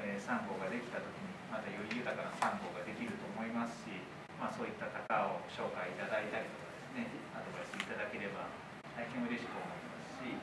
[0.03, 3.95] えー、サンゴができた時にまたより豊かなサンゴができると思いますし、
[4.35, 8.51] まあ、そういった方を紹介いただいたりとかですねアドバイスいただければ
[8.91, 10.35] 大変嬉しく思いますし、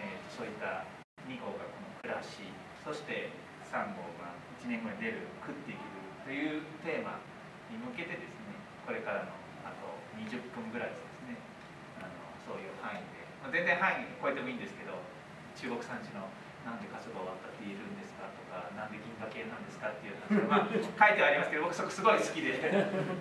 [0.00, 0.88] えー、そういった
[1.28, 2.40] 2号がこの暮らし
[2.80, 3.36] そして
[3.68, 4.32] 3号が
[4.64, 5.92] 1年後に出る食っていける
[6.24, 7.20] というテーマ
[7.68, 8.56] に向けてですね
[8.88, 11.36] これからのあと20分ぐらいですね
[12.00, 12.16] あの
[12.48, 14.96] そういう範囲で、まあ、全然範囲超えてもいいんですけど
[15.52, 16.24] 中国産地の
[16.64, 20.18] なんで活動終わったって言えるんですかとかなんで銀河系なんですかっていう
[20.50, 22.58] まあ書いてはありますけど僕そこすごい好きで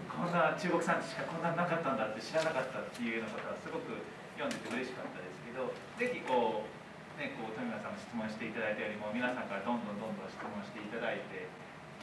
[0.10, 4.02] こんな中国産地しかこんなんなかったんだって知らなかったっていうようなことはすごく
[4.34, 5.70] 読んでて嬉しかったですけど
[6.02, 6.74] ぜひこう
[7.16, 11.48] ね、こう富村さんも質問していただいたよりも皆さんからどんどんどんどん質問していただいて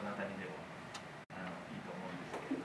[0.01, 0.57] どなたにでも
[1.37, 2.65] あのいいと思うんですけれ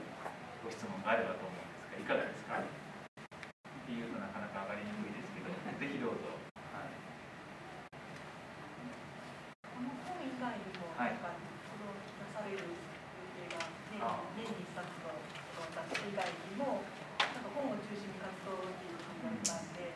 [0.64, 2.56] ご質問があればと思うんですがいかがですか？
[2.64, 2.64] っ
[3.84, 6.40] ていうとなかなか上がりにくいですけどぜひどうぞ。
[6.72, 6.96] はい、
[9.68, 14.00] この本以外にも、なんか、この出される予定が年
[14.40, 15.12] 年に一冊の
[15.52, 16.80] この雑誌以外にも、
[17.20, 19.92] なんか本を中心に活動っていう感じだったんで、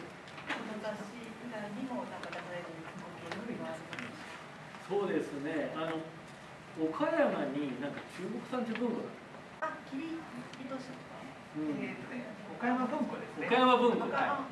[0.53, 5.72] この雑誌以外にもなんか出されるご経緯がありますそうですね。
[5.72, 5.97] あの
[6.76, 10.20] 岡山になんか中国産地文庫だあ、キリ
[10.61, 11.24] 糸書とか。
[11.57, 13.49] うんえーとね、岡山文庫ですね。
[13.49, 14.12] 岡山文庫。
[14.12, 14.45] は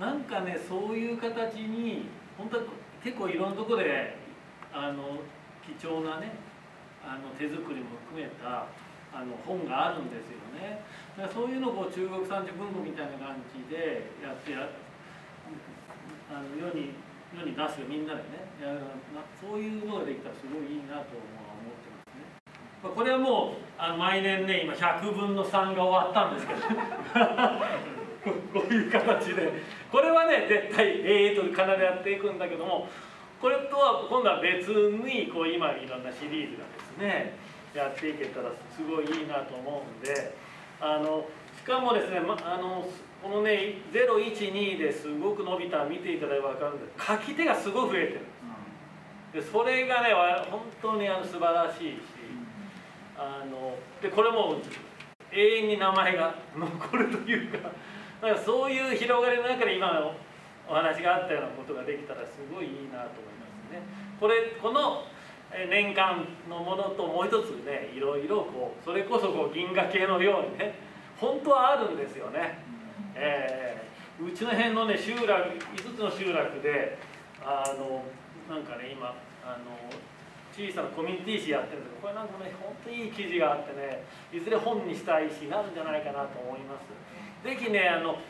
[0.00, 2.64] なんかねそういう形に本当は
[3.04, 4.16] 結構いろんなところで
[4.72, 5.20] あの
[5.60, 6.40] 貴重なね
[7.04, 8.64] あの手作りも含めた
[9.12, 10.80] あの本があるんですよね。
[11.20, 14.72] だからそういうのをこう中国産地文庫みたいな感じでやってや
[16.32, 16.96] あの世に
[17.36, 18.52] 世に出すみんなでね。
[18.62, 22.30] やるなそういうのができたらすごいいいなと思思ってますね。
[22.82, 26.60] まあこれはもうあの毎年ね今100分の3が終わったんですけど。
[28.22, 29.52] こういう形で。
[29.90, 32.88] これはね絶対永遠と必ずやっていくんだけども
[33.40, 37.34] これとは今度は別にこう今いろんなシリーズがですね
[37.74, 40.36] やっていけたらすごいいいなと思うんで
[40.80, 41.26] あの
[41.58, 42.86] しかもですね、ま、あの
[43.22, 48.22] このね012ですごく伸びた見ていただいて分かるんです書き手がすごい増えてるん
[49.32, 52.02] ですでそれがねわ本当にあの素晴らしいし
[53.16, 54.56] あのでこれも
[55.30, 57.70] 永遠に名前が残るというか
[58.20, 60.14] だからそういう広がりの中で今の
[60.68, 63.82] お話があったようなことができたらすごいいいなと思いますね。
[64.20, 65.04] これこの
[65.52, 70.74] え年間のものともう一つねいろいろこうそれこそこう銀河系のようにね
[71.16, 72.71] 本当はあるんですよね。
[73.14, 73.92] えー
[74.22, 76.98] うちの辺のね集落5つの集落で
[77.42, 78.04] あの
[78.46, 79.74] なんかね今あの
[80.52, 86.86] 小さなコミュニティ誌やってるんですけどこれなんかね本当にいい記事があってねいずれ本にしたいしなるんじゃないかなと思います。
[87.42, 88.20] ぜひねあの、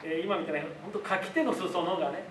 [0.00, 2.24] えー今みたいな本当書き手の裾野がね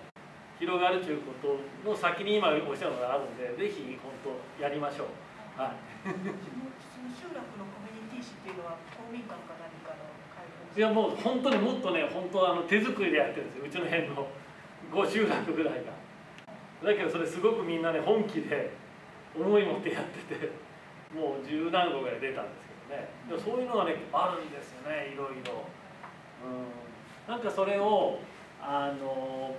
[0.58, 5.60] 広がるということの先に今おっしゃるのがあるんでぜひ本当やりましょう。
[5.60, 9.61] はい集落のコミュニティ誌っていうのは公民館か何かの会
[10.74, 13.64] いやもう本当にもっとね本当あの手作りでやってるんですよ。
[13.66, 14.26] うちの辺の
[14.90, 15.92] 5集落ぐらいが。
[16.82, 18.72] だけどそれすごくみんなね本気で
[19.36, 20.50] 思い持ってやってて
[21.14, 23.08] もう十何個ぐらい出たんですけどね。
[23.28, 25.68] でもそういうのがねあるんですよねいろいろ。
[26.40, 27.32] うん。
[27.32, 28.18] なんかそれを
[28.60, 29.54] あの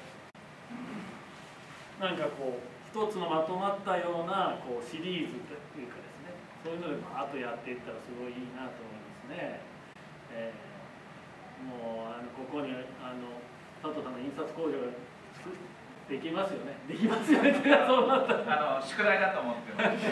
[1.99, 6.33] なんかこう一つのまとまったようなこうシリーズというかですね。
[6.63, 9.59] そういうのでバーッとやっていったらすごいいいなと思いますね、
[10.31, 10.62] えー、
[11.63, 13.39] もうあのここにあの
[13.81, 14.91] 佐藤さんの印刷工場が
[16.09, 16.75] できますよね。
[16.87, 19.31] できますよねそうなったあの宿題だ。
[19.31, 20.11] と思ってまして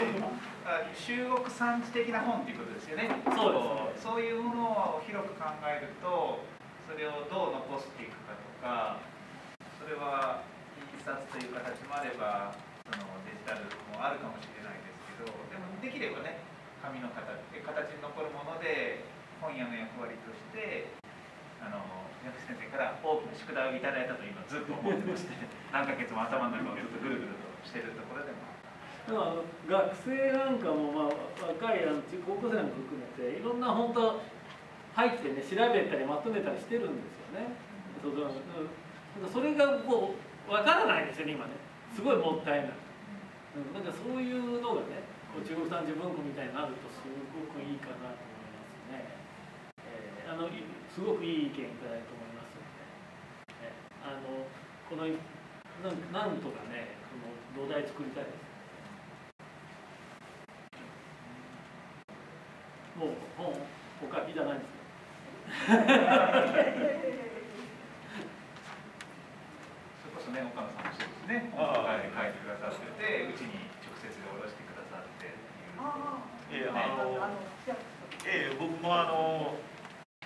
[0.62, 6.40] 中国産地的な本っていうことですよねそうですそういうものを広く考えると
[6.88, 9.02] それをどう残していくかとか
[9.76, 10.42] それは
[10.94, 12.54] 印刷という形もあれば
[12.88, 16.40] そのデジタルもあるかもしれないですけどでもできればね
[16.80, 19.04] 紙の形形に残るもので
[19.42, 20.94] 本屋の役割として
[21.62, 21.78] あの
[22.26, 25.34] 薬師先生から大きな宿題をいただいたと今ずっと思ってまして
[25.70, 28.52] 何ヶ月も頭の中をずっとぐるぐるとしてるところでも
[29.66, 34.22] 学生なんかも、まあ、若いあの高校生なんか含めていろんな本当
[34.94, 37.56] 入ってね調べたりまとめたりしてるんですよね。
[38.02, 40.14] そうんそれがこ
[40.48, 41.52] う分からないですよね今ね
[41.94, 42.72] すごいもったいない。
[43.52, 45.04] うん、なんかそういうのがね
[45.34, 49.18] こう中国産地文庫みたいになるとすごくいいかなと思いますね。
[49.84, 52.52] えーあのいすごくいい意見いただいたと思います
[54.04, 54.44] あの
[54.90, 55.08] この
[55.80, 58.36] なんなんとかねこの土台作りたいです。
[62.98, 63.56] もう本
[64.04, 64.76] お書きじゃないですか。
[70.02, 71.48] それこそね岡野さんもそうですね。
[71.56, 71.88] ああ。
[71.88, 76.68] はい書いてくださっててうちに直接でおろしてくださってっていう。
[76.68, 77.32] あええああの
[78.26, 79.56] ええ僕もあの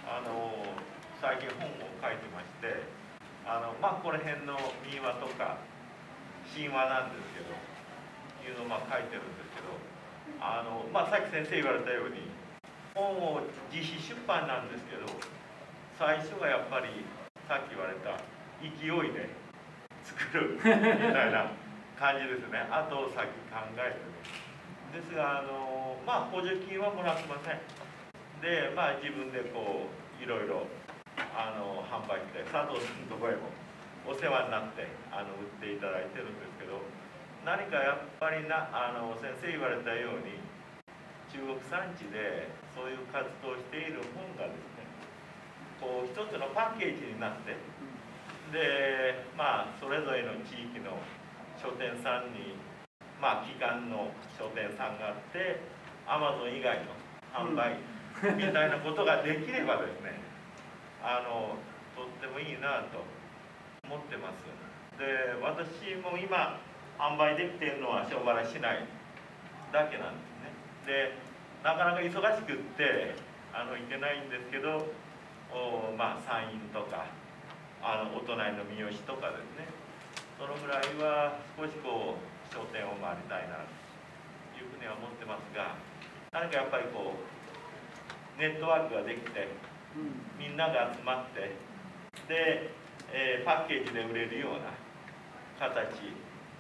[0.07, 0.54] あの
[1.20, 2.86] 最近本を書いてまして
[3.42, 4.54] あのまあこの辺の
[4.86, 5.59] 民話とか
[6.54, 7.50] 神話なんですけど
[8.46, 9.74] いうのをまあ書いてるんですけど
[10.38, 12.22] あのまあさっき先生言われたように
[12.94, 13.42] 本を
[13.74, 15.11] 自費出版なんですけど
[15.98, 17.02] 最初がやっぱり
[17.50, 18.14] さっき言われた
[18.62, 19.26] 勢いで
[20.07, 21.50] 作るみたいな
[21.98, 22.62] 感じですね。
[22.70, 25.02] あと先考えてね。
[25.02, 27.86] ですがあのまあ補助金はもらってません。
[28.43, 30.68] でまあ自分でこういろいろ
[31.37, 33.49] あの販売して佐藤さんのとこへも
[34.05, 36.80] お世話になってあの売っていただいてるんですけど
[37.45, 40.39] 何かやっぱりなあの先生言われたように
[41.32, 44.87] 中国産地でそういう活動をしている本がですね
[45.80, 47.57] こう一つのパッケージになって
[48.53, 51.01] でまあそれぞれの地域の
[51.57, 52.55] 書店さんに
[53.20, 55.61] まあ機関の書店さんがあって
[56.07, 56.95] アマゾン以外の
[57.34, 57.76] 販売
[58.22, 60.16] みたいなことができればですね
[61.02, 61.56] あの
[61.94, 63.04] とってもいいなと
[63.84, 64.44] 思ってます。
[64.96, 66.58] で私も今
[66.98, 68.88] 販売できてるのは小原市内
[69.72, 70.52] だけなんですね。
[70.86, 71.12] で
[71.62, 73.14] なかなか忙しくって
[73.52, 74.88] あの行けないんですけど
[75.52, 77.06] おまあ山陰とか
[77.84, 79.68] あのお隣の三好とかですね。
[80.36, 85.80] そのぐらいは少しこう商店を回りたいなというふうには思ってますが
[86.28, 87.36] 何かやっぱりこう
[88.39, 89.49] ネットワークができて
[90.39, 91.57] みんなが集まって
[92.28, 92.70] で、
[93.12, 94.76] えーパッケージで売れるような
[95.59, 96.12] 形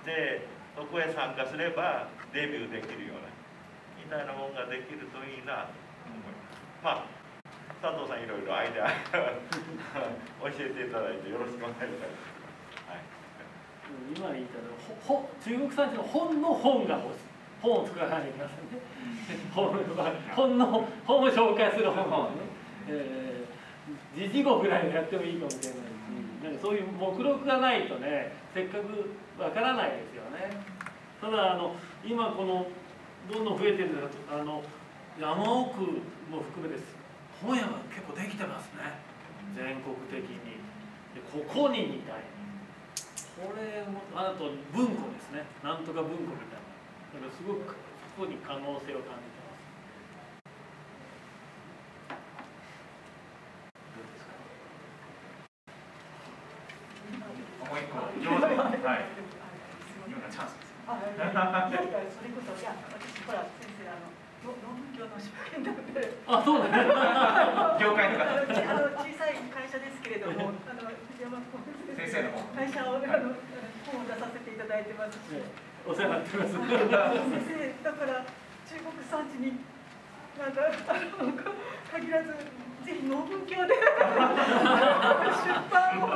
[0.04, 0.46] で
[0.76, 3.28] そこへ参加すればデビューできるような
[3.98, 5.76] みたいなものができるといいなと
[6.08, 6.64] 思います。
[6.84, 7.16] まあ
[7.82, 8.88] 佐藤さんいろいろアイデア
[10.40, 12.88] 教えていただいてよろしくお願いします。
[12.88, 13.00] はい
[14.16, 17.25] 今言ったのはほほ中国産地の本の本が欲しい
[17.66, 18.78] 本を作らないといけませんね。
[20.36, 22.36] 本の本を紹介する本をね、
[22.88, 25.80] えー、時事語ぐらいでやってもいいかもしれないし、
[26.44, 30.62] なんかそういう目録がないとねせっかくわからないですよね。
[31.20, 32.66] ただあの今この
[33.32, 34.62] どんどん増えてるんだあの
[35.18, 35.80] 山奥
[36.30, 36.80] も含めて
[37.42, 39.02] 本屋が結構できてますね。
[39.56, 40.62] 全国的に。
[41.32, 42.20] ここにみたい。
[42.20, 42.26] な
[43.36, 45.44] これもあと文庫ですね。
[45.64, 46.65] なんとか文庫みたいな。
[47.16, 49.66] からすごくそこに可能性を感じてます
[57.66, 59.08] もう一個上手にはい
[60.06, 61.32] 今がチャンスですあいや
[61.80, 64.12] いやいやそれこそいや私ほら先生あの
[64.44, 66.84] ろ論文教の出版なのであそうだね
[67.80, 70.84] 業界の方あの小さい会社ですけれどもあの
[71.16, 71.48] 山本
[71.96, 73.32] 先生の方会社をあの
[73.88, 75.65] 本を出させていただいてますし。
[75.86, 76.52] お世話になってます。
[76.52, 78.26] 先生だから
[78.66, 79.54] 中国産地に
[80.36, 82.28] なんかあの限らず
[82.86, 83.82] ぜひ農文教で出
[85.70, 86.10] 版を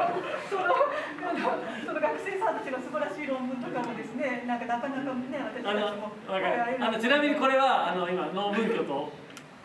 [0.50, 0.74] その
[1.22, 1.54] あの
[1.86, 9.12] その学生さんたちの素晴らしい論文とかもですねなんかなかなかね私たあのちもあのちなみにこれはあの今農文教と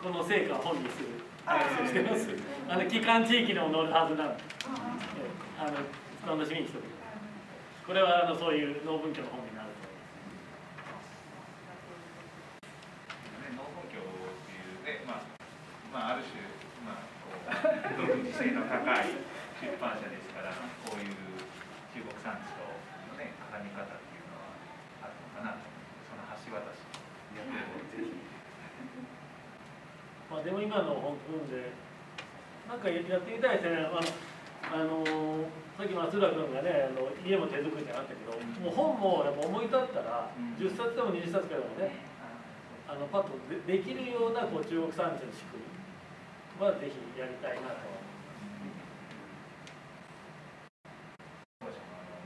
[0.02, 1.08] この成果を本にする
[1.86, 2.28] してます
[2.68, 4.36] あの機関地域でも載るはずなの。
[4.36, 4.42] で
[5.58, 5.70] あ
[6.26, 9.55] の楽しみにしておこれはあのそういう農文教の本に
[15.96, 16.44] ますね
[16.76, 17.80] 農本教っていうねまあまあある
[18.36, 18.52] 種
[19.00, 19.16] い
[19.56, 20.52] 出版社ですから
[20.84, 21.16] こういう
[21.96, 24.60] 中国産地とのね絡み方っていうのは
[25.00, 25.64] あるのかなと
[26.04, 26.84] その橋渡し
[27.32, 27.56] やって
[27.96, 28.20] るぜひ。
[30.28, 31.72] まあでも今の本読んで
[32.68, 33.88] なんかやってみたいですね。
[33.88, 34.02] あの
[34.66, 35.06] あの
[35.78, 42.02] さっき松浦君がねあの家も手作りじゃあったけど、もう本もやっぱ思い立ったら、うん、10冊でも20冊からでもね、
[42.90, 45.76] あのパッとでできるようなこう中国産地の仕組み
[46.56, 47.84] はぜひやりたいなと。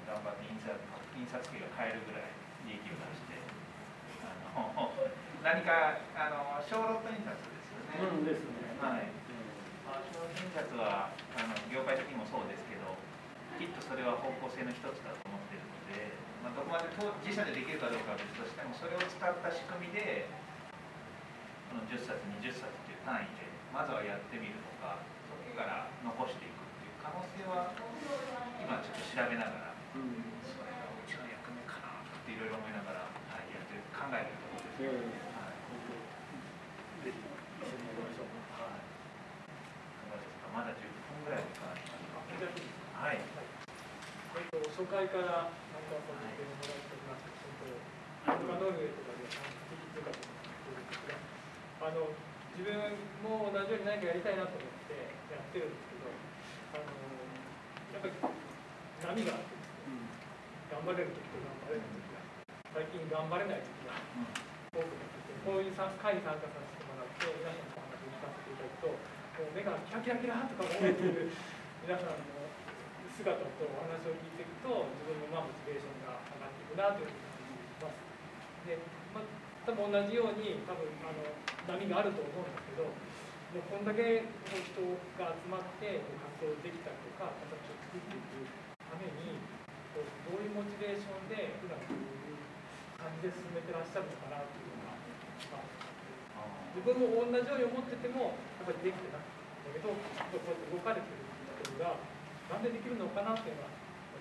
[0.07, 0.74] 頑張って印刷
[1.14, 2.35] 印刷機が買えるぐらい
[2.66, 3.39] 利益を出して
[4.26, 4.91] あの
[5.43, 8.11] 何かあの小ロット印刷ですよね。
[8.11, 8.74] うんですね。
[8.83, 9.07] はい。
[9.87, 12.81] まあ小ロット印刷はあの業界的にもそうですけど。
[13.61, 16.89] きっとそれは方向性の一つだと思っているので、まあ、どこまで
[17.20, 20.24] 自社でできるかどうかは別としてもそれを使った仕組みで
[21.68, 24.99] この10冊20冊という単位でまずはやってみるとか
[25.31, 27.71] それから残していくっていう可能性は
[28.59, 34.91] 今ちょっと調べながら、うん、それがうちの役目かなっていろいろ思いながら、はい、やって考えてるところです。
[34.91, 35.14] うん。
[35.39, 35.59] はい、
[37.07, 38.35] ぜひ一緒にやりましょう。
[38.59, 38.83] はい。
[38.83, 40.51] いかがですか。
[40.51, 43.23] まだ10分ぐらいかかはい。
[43.23, 50.41] えっと、初回から何かさせてもらっております、えっと、アノルウェーとかで聞いてたと思う。
[50.75, 51.14] んですが、
[51.87, 52.09] あの
[52.61, 52.76] 自分
[53.24, 54.92] も同じように何かやりたいなと思って
[55.32, 56.12] やってるんですけど、
[56.76, 56.92] あの
[57.96, 59.56] やっぱり波があって、
[60.68, 62.20] 頑張れる時と頑張れない時が、
[62.76, 63.96] 最近頑張れない時が
[64.76, 71.32] 多くなってて、こういう会に参加させてもらって、皆さんの話を聞かせていただくと、もう目がキラキラキラとか思えてる
[71.88, 72.44] 皆さんの
[73.08, 78.04] 姿とお話を聞いていくと自分のまあモチベーションが上がっていくなというふうに感じます。
[78.68, 78.99] で、
[79.68, 81.20] 多分同じように多分あの
[81.68, 82.88] 波があると思うんですけど
[83.50, 84.78] もうこんだけの人
[85.18, 88.46] が集まって活動できたりとか形を作っていく
[88.78, 89.42] ために
[89.92, 92.40] こうどういうモチベーションで普段こういう
[92.94, 94.96] 感じで進めてらっしゃるのかなっていうのが、
[95.50, 103.74] まあ、自分も同じように思っててもやっぱりできてなくてだけどこうやって動かれてるっていうところがなんでできるのかなっていうのは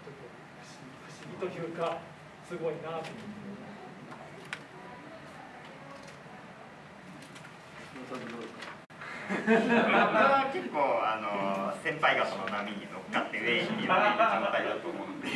[0.04, 2.02] ちょっと不思議というか
[2.50, 3.69] すごいなと思って。
[8.10, 8.26] 僕
[9.54, 15.30] は結構あの先輩方の波に乗っかってウェイにいる状態だと思うんで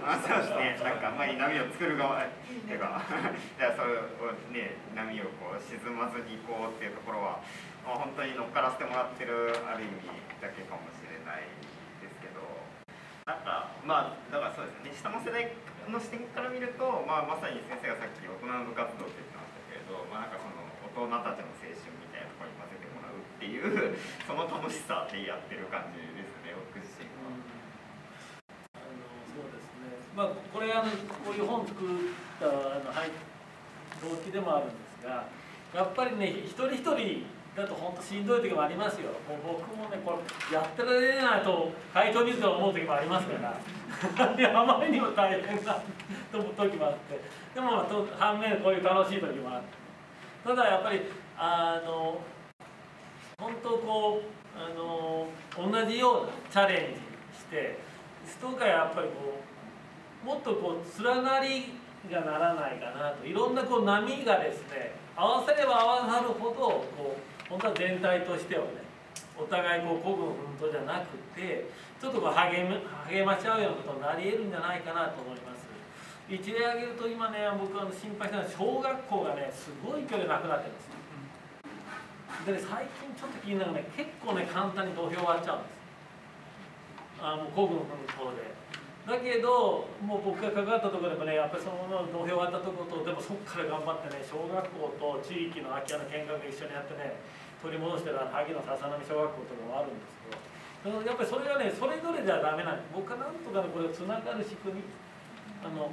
[0.00, 7.44] あそうですねなんかあんまり波を作る側っていうかじゃあそれをね波をこう沈まずにいこうっていうところは、
[7.84, 10.08] まあ、本当に乗っからせてもらってるある意味
[10.40, 11.44] だけかもしれない
[12.00, 12.40] ですけど
[13.28, 15.52] なんかまあだからそうですね下の世代
[15.92, 20.57] の視点から見ると、まあ、まさに先生がさっき大人の部活動って言ってましたけれど、まあ、なんかその
[20.98, 23.94] 大人たちの青春みたいなところに混ぜてもらうっていう
[24.26, 27.38] その楽しさでやってる感じですね僕自身は。
[28.74, 29.94] あのそうですね。
[30.18, 30.90] まあこれあの
[31.22, 32.02] こういう本作っ
[32.42, 33.14] たあの、はい、
[34.02, 35.30] 動機でもあるんですが
[35.70, 37.22] やっぱりね一人一人
[37.54, 39.14] だと本当しんどい時もありますよ。
[39.30, 43.54] もう僕もねこれやってられないと回答水と思う時もありますから。
[43.54, 45.78] あまりにも大変な
[46.34, 47.22] 時もあって。
[47.54, 47.86] でも
[48.18, 49.77] 反面こういう楽しい時もあって。
[50.48, 51.02] ただやっぱり
[51.36, 52.18] あの
[53.38, 57.00] 本当こうあの同じようなチャレンジ
[57.38, 57.78] して
[58.24, 59.44] 人がやっぱりこ
[60.24, 61.74] うもっとこう連なり
[62.10, 68.70] がならないかなといろんなこう波がですね合わせれば合わさるほどこう本当は全体としてはね
[69.36, 71.68] お互いこう孤軍奮闘じゃなくて
[72.00, 72.64] ちょっとこう励
[73.06, 75.47] 励まし合うようなことになり得るんじゃないかなと思います。
[76.28, 80.92] 一例挙げると今ね僕は心配したのは小学校がねすごい勢いでなくなってるんです。
[80.92, 81.00] よ
[82.44, 85.80] で、ね、最近ちょっと気になるのね結構ね簡単に土俵終わっちゃうんです。
[87.24, 88.44] あの孤軍奮闘で。
[89.08, 94.68] だけどもう僕が関わったところでもねやっぱりそのまま土俵終わったところとでもそこから頑張ってね小学校
[95.00, 97.16] と地域の空き家の見学一緒にやってね
[97.64, 101.00] 取り戻してる萩の笹波小学校とかもあるんですけど。
[101.08, 102.92] やっぱりそれがねそれぞれじゃダメなんです。
[102.92, 104.84] 僕はなんとかねこれをつながる仕組み
[105.64, 105.90] あの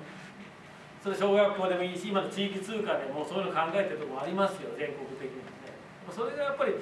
[1.05, 5.69] それ小学校でもいいし今の地域通貨でもそういうの考えてるとこもありますよ全国的にね
[6.09, 6.73] それがやっぱり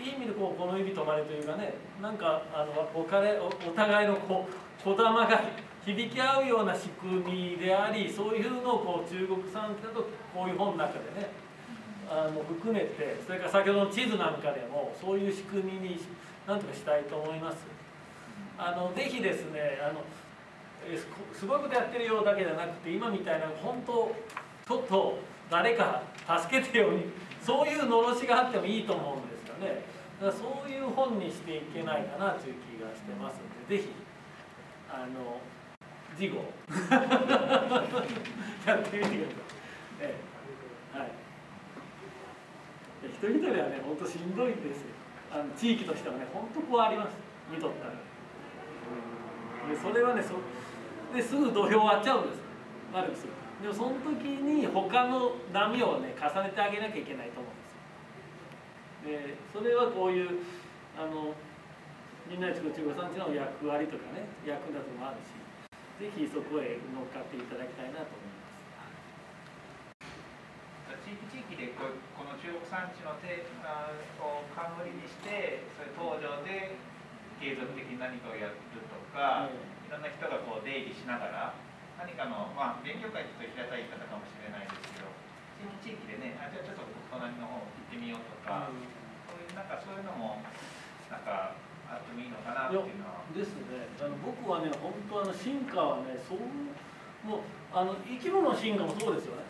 [0.00, 5.44] いい意味でこうこの指止まれというかねなんかあのお金おお互いのこう小玉が
[5.84, 11.28] 響き合うような仕組みでありそういうのをこう中国産だとこういう本の中でね
[12.08, 16.00] あの含めてそれから先ほどの地図なんかでもそういう仕組みに
[16.46, 17.58] なんとかしたいと思います。
[18.56, 20.00] あのぜひですねあの
[21.32, 24.14] すごいことやってるようだけじゃなくて今みたいな本当
[24.66, 25.18] ちょっと
[25.50, 26.02] 誰か
[26.40, 27.04] 助けてように
[27.42, 29.82] そういうのろしがあってもいいと思うんですよね。
[30.20, 33.88] だからそういう本にしていけないかなという気がしてますのでぜひ
[34.90, 35.40] あの
[36.18, 36.36] 事後
[38.66, 39.58] やってみてください。
[40.00, 40.14] え
[40.94, 41.08] え、はい
[43.04, 44.88] 一人一人はね、本当しんどいんですよ。
[45.30, 47.16] あの地域としてはね、本当こうあります。
[47.50, 47.92] 見とったら。
[49.68, 50.34] でそれはねそ
[51.14, 52.42] ですぐ土俵割っちゃうんです
[52.92, 53.32] 悪くする
[53.62, 57.56] でもその時に他の波をね重ねてあげなきゃいけないと思うん
[59.08, 60.44] ですよでそれはこういう
[60.96, 61.34] あの
[62.28, 65.32] みんなで作る中国産地の役割とかね役立つもあるし
[65.98, 68.38] ぜひそこへ乗っかっていただきたいなと思います。
[71.08, 76.76] 地域地域でここの中国産地のテーマを冠にしてそれ登場で
[77.40, 79.48] 継続的に何かをやるとか、
[79.90, 81.56] ろんな人がこう出入りしながら
[81.98, 85.10] 何かの、まあ、勉強会って言うと平たい言い方かもしれないですけど
[85.82, 88.86] 地域地域でねあじゃあちょっと隣の方行ってみようとか、うん、
[89.26, 90.38] そういうなんかそういうのも
[91.10, 91.56] なんか
[91.88, 93.24] あってもいいのかなっていうのは。
[93.32, 96.44] ですねあの僕はね本当あの進化はねそう
[97.26, 97.40] もう
[97.72, 99.42] あの生き物の進化もそうですよね。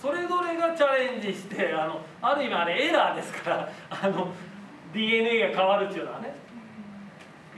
[0.00, 4.32] それぞれがチャレンジしてあのある意味あれエラーですからあの
[4.94, 6.34] DNA が変わるっていうのはね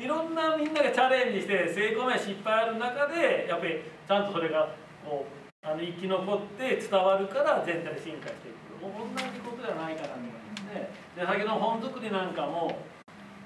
[0.03, 4.75] いろんなみんながチャレンジして成功や失敗ある中でやっぱりちゃんとそれが
[5.07, 8.83] こうあの生き残って伝わるから全体で進化していく。
[8.83, 10.91] もう同じことじゃないかなと思いますね。
[11.15, 12.83] で先の本作りなんかも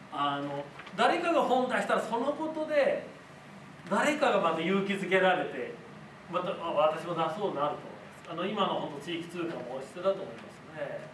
[0.09, 0.65] あの
[0.97, 3.05] 誰かが本出したらそのことで
[3.91, 5.75] 誰かがまた勇気づけられて
[6.33, 8.33] またあ私も出そうになると思います。
[8.33, 11.05] あの今の本当地域通貨も必要だと思いますね。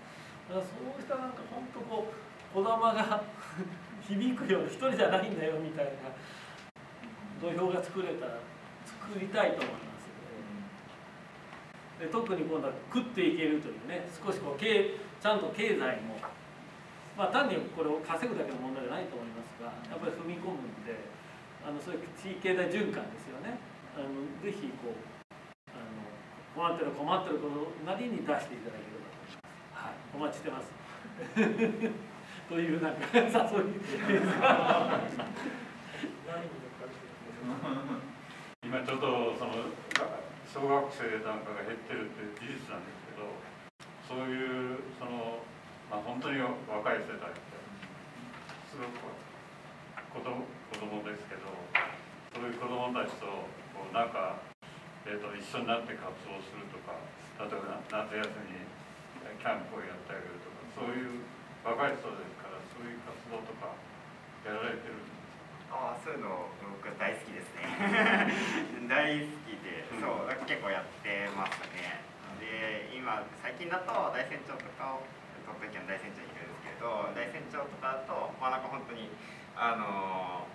[0.55, 2.15] だからそうしたなんか本当こう
[2.55, 3.03] 児玉が
[4.09, 6.13] 響くような一人じゃないんだよみたいな
[7.41, 8.39] 土俵が作れたら
[8.85, 9.93] 作りたいと思います
[12.03, 16.19] で特に今度は食っていけるというね少しこう経ちゃんと経済も
[17.17, 20.99] まあ単にこれを稼ぐだけの問題じゃないと思いますがやっぱり踏み込むんで
[21.63, 23.55] あのそういう地域経済循環ですよね
[23.95, 24.99] あのぜひこう
[25.71, 26.03] あの
[26.59, 29.47] 困ってる困ってることなりに出していただければと思います。
[29.79, 32.12] はい、お待ちしてます。
[32.53, 33.25] というなんか誘い
[38.61, 39.73] 今ちょっとその
[40.45, 43.25] 小学生なんかが減ってるって事実なんですけど
[44.05, 45.41] そういうその、
[45.89, 47.57] まあ、本当に若い世代って
[48.69, 49.17] すごく
[50.13, 50.45] 子供
[50.77, 51.49] 子供ですけど
[52.37, 54.45] そういう子供たちとこうなんか、
[55.09, 57.01] えーと、一緒になって活動するとか
[57.41, 57.81] 例えば
[58.13, 58.61] 夏休み
[59.41, 61.25] キャンプをやってあげるとかそういう
[61.65, 62.42] 若い人です
[62.83, 63.79] そういう活動とか
[64.43, 64.99] やられてる
[65.71, 66.51] ああそういうの
[66.83, 67.63] 僕大好きですね。
[68.91, 72.03] 大好きで、うん、そう結構やってますね。
[72.43, 75.07] で今最近だと大山町とかを
[75.47, 79.15] 鳥取県の大山町にいるんですけど大山町とかだとまあなんか本当に
[79.55, 80.51] あの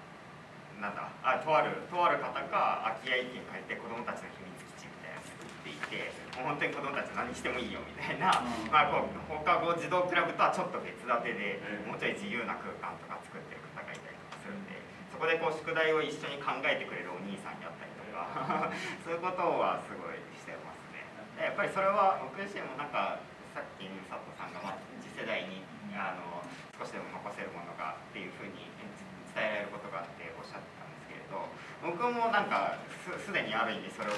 [0.75, 14.77] ー、なんだあとあるとある方が空き家一軒借りて子供たちの秘密基地みたいなの作っていて本当に子供たち何してもいいよみたいな、うん、まあこう放課後児童クラブとはちょっと別立てで、もうちょい自由な空間とか作ってる方がいたりとかするんで
[15.09, 18.69] そこでこう宿題を一緒に考えてくれるお兄さんやったりとか
[19.01, 21.05] そういうことはすごいしてますね。
[21.41, 23.21] やっぱりそれは僕自身もなんか
[23.57, 25.65] さっき佐藤さんが、まあ、次世代に
[25.97, 26.45] あの
[26.77, 28.69] 少しでも残せるものがっていうふうに
[29.33, 31.49] 伝えられることがあっておっしゃってたんですけれど
[31.81, 32.77] 僕もなんか
[33.17, 34.17] すでにある意味それを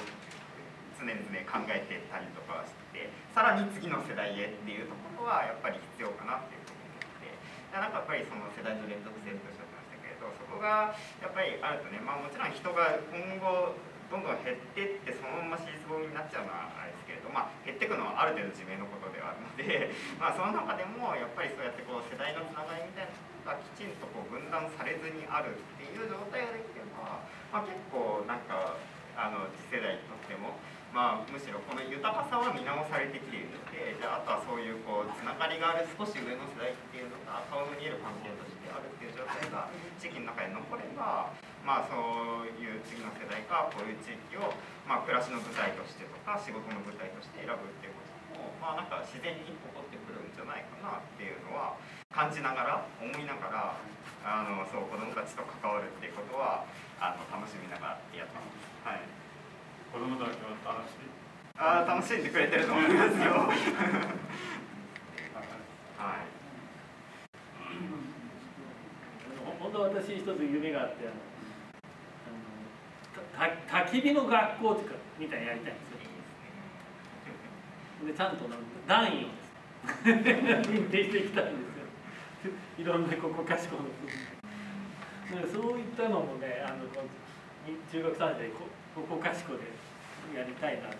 [1.00, 1.16] 常々
[1.48, 7.32] 考えてたりとかしてさらに次の世代へっていうところはやっぱり必要かなっていうふうに思って
[7.72, 10.92] なんかやっぱりその世代の連続性とおっしゃってましたけれどそこが
[11.24, 13.74] やっぱりあるとね、まあ、もちろん人が今後
[14.10, 27.22] どんどん減ってってそのまま尻すぼみになっちゃうのはあれですけれど、まあ、減ってくのはある程度自明のことではあるので、 まあ、その中でもやっぱりそうやってこう世代のつながりみたいなのがきちんとこう分断されずにあるっていう状態ができれば、
[27.54, 28.74] まあ、結構なんか
[29.14, 30.58] あの次世代にとっても
[30.90, 39.70] まあ、むしろこの豊かさは見直されてきているのでじゃああとはそういうこうつながりがある少し上の世代っていうのが顔の見える関係としてあるっていう状態が
[40.02, 41.30] 地域の中で残れば、
[41.62, 41.94] まあ、そ
[42.42, 44.50] ういう次の世代がこういう地域を、
[44.82, 48.02] まあ、暮らしの舞台としてとか仕事の舞台として選ぶっていうこ
[48.34, 51.78] とも、まあ、なんか自然に起こってくるんじゃないかなっていうのは
[52.10, 53.78] 感じながら思いながら
[54.26, 56.66] あのそう子どもたちと関わるっていうことは
[56.98, 58.66] あの楽しみながらやってます。
[58.82, 59.19] はい
[59.92, 60.96] 子供たちは楽しい。
[61.56, 63.32] あ楽しんでくれてると思いますよ。
[65.98, 66.30] はい。
[69.58, 71.16] 本当私一つ夢があってあの
[73.68, 75.90] た焚き火の学校とかみたいにやりたいんです
[78.04, 78.06] よ。
[78.06, 78.48] でちゃんと
[78.86, 79.28] 団員を
[80.04, 82.52] 認定していきたいんですよ。
[82.78, 83.82] いろんなここかしこの
[85.52, 86.86] そういったのもねあの
[87.92, 89.70] 中学三でこここかしこで
[90.36, 90.98] やりたいなと思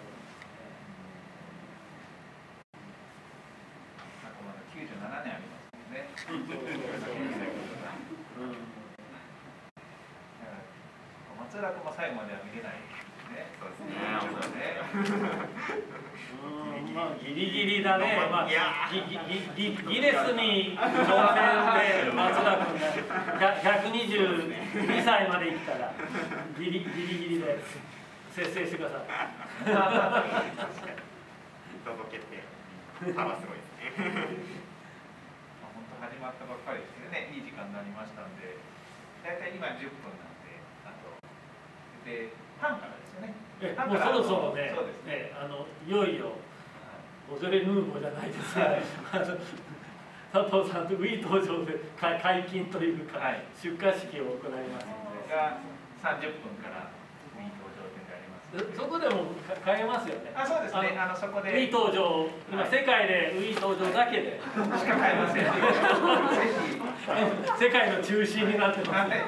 [4.22, 4.32] なん。
[4.32, 6.40] か まだ97年ありますもん。
[6.40, 6.50] ね。
[8.38, 8.56] うん
[11.50, 12.74] 松浦君も最後までは見れない
[13.30, 13.46] ね。
[13.58, 15.30] そうですねそうですね。
[16.42, 19.14] うんまあギリギリだね、まあ、いやギギ
[19.54, 21.38] ギギギネスに挑戦
[21.78, 22.82] で松田君
[23.38, 25.94] が122歳まで生きたら
[26.58, 27.62] ギリギリギリで
[28.34, 29.06] 節制してください。
[29.60, 30.98] 確かに
[31.84, 32.42] 届けて
[33.14, 34.12] 幅すごいですね
[35.62, 38.60] まあ本当始まったばっかりですけどね、いい時間になりましたんで、
[39.24, 41.08] 大体今10分なんで、あと、
[42.04, 43.34] で、パンからですよね。
[43.60, 45.32] えもうそろそろねそうですね。
[45.32, 46.36] ねあのいよいよ
[47.28, 48.76] ボジョレ・ヌーボーじゃないですが、
[49.12, 49.38] あの
[50.32, 55.30] 佐藤さんとウィー登場で解解禁というか、はい出荷式を行いますので。
[55.30, 55.58] が
[56.02, 56.90] 30分から
[57.38, 58.50] ウィー登場展であります。
[58.76, 60.32] そこでもか買えますよね。
[60.34, 60.98] あ、そうですね。
[60.98, 61.52] ああのそこで。
[61.52, 65.46] ウィー登場、今はい世界でウィー登場だけで、しか買えません。
[67.58, 69.10] 世界の中心になってます。
[69.10, 69.22] はい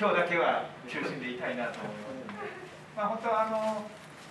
[0.00, 2.56] 今日だけは中心でいたいなと思います。
[2.96, 3.84] まあ、本当あの、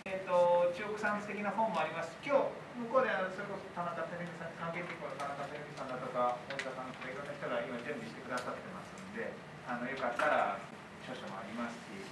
[0.09, 2.17] えー、と中国産的な本もあります。
[2.25, 9.34] 今日向こうであのそれこそ田中照美さん関係結構の田中照美さんだとか大田さんとかいろんな人が今準備してくださってますんで
[9.69, 10.57] あのよかったら
[11.05, 12.05] 書書もありますし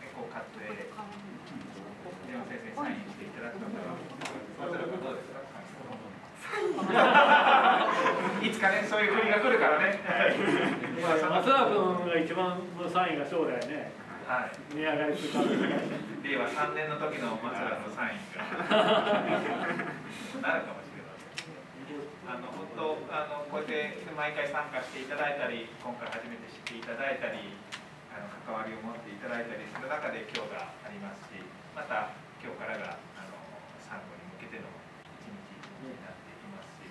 [0.00, 0.88] 結構買ってレ
[2.36, 3.96] オ先生にサインしていただくのが
[4.64, 5.28] 松浦君どうです。
[5.28, 5.29] か
[8.42, 10.00] いつかねそういう国が来るからね、
[11.00, 13.92] 松田君が一番のサインが将来ね、
[14.26, 14.50] はい。
[14.74, 15.80] 値上がりするかもしれない。
[16.22, 18.46] 令和3年の時の松浦のサインが。
[20.46, 21.50] なるかもしれません。
[22.30, 27.58] あの本当あのこうやって毎回参加していただいたり、今回初めて知っていただいたり、
[28.14, 31.42] あの関わりを持っていただいたりする中で今日がありますし、
[31.74, 33.34] また今日からがあの
[33.82, 34.70] 参考に向けての
[35.18, 35.34] 一日
[35.82, 36.86] になっていますし、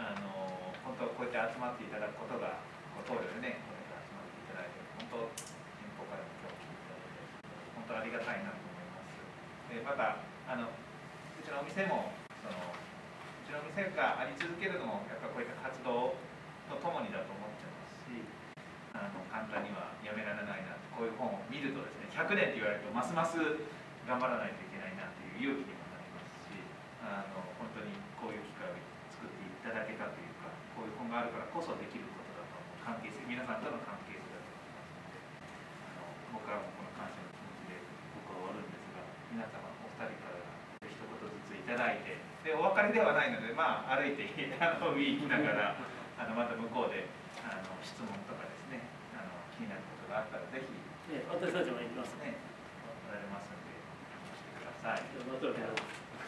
[0.00, 2.64] あの本当こうやって集まっていただくことが、
[2.96, 7.50] こう棟梁でね、こうやって集まっていただいて、本当先方からも今日聞いていただいて。
[7.74, 9.18] 本当ありがたいなと思います。
[9.74, 12.10] でまたあのうちのお店も
[12.42, 12.74] そのう
[13.46, 16.18] ちの店があり続けるのもやっぱこういった活動
[16.66, 18.26] とともにだと思ってますし、
[18.90, 23.38] あの簡単にはやめられないなこういう本を見るとですね、100年って言われるとますます
[24.02, 26.58] 頑張らないといけないなという勇気にもなりますし、
[27.06, 28.74] あの本当にこういう機会を
[29.14, 35.22] 作っていただけたというか、こういう本があるからこそできることだと思う関係性皆さんとの関係性だと思いますので。
[35.86, 37.78] あの僕らもこの感謝の気持ちで
[38.26, 40.42] 僕は終わるんですが皆様お二人から
[40.86, 42.10] 一言ずついただいて
[42.90, 44.26] ではないのでまあ歩いて
[44.58, 45.74] あの見に行きながら
[46.18, 47.06] あのまた向こうで
[47.46, 48.82] あの質問とかですね
[49.14, 50.68] あの気になることがあったらぜひ
[51.14, 52.34] ね私たちも行きますね。
[52.34, 52.50] ね
[53.08, 53.74] おられますので
[54.34, 55.02] してください。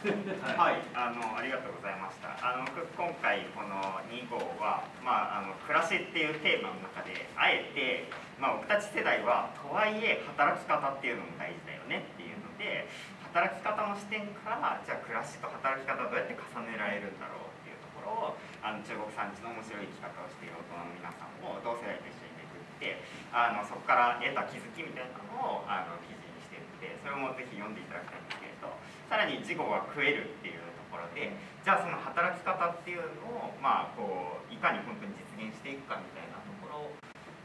[0.02, 2.34] はい、あのありがとうございました。
[2.42, 12.90] あの僕今回この2号はまああの暮らしっていうテーマの中であえてまあ僕たち世代はとはいえ働き方っていうのも大事だよねっていうので
[13.32, 23.00] 働き方の視点からじゃあ暮らしと働き方どうやって重ねられるんだろうっていうところをあの中国産地の面白い生き方をしている大人の皆さんを同世代と一緒に巡って
[23.32, 28.68] あのそこから得た気づきみたいなのをあの記事にしていってそれもぜひ読んでいただきたいんですけれど
[29.08, 31.32] さらに事後は食えるっていうところで
[31.64, 36.31] じゃあその働き方っていうのをまあこういかに本当に実現していくかみたいな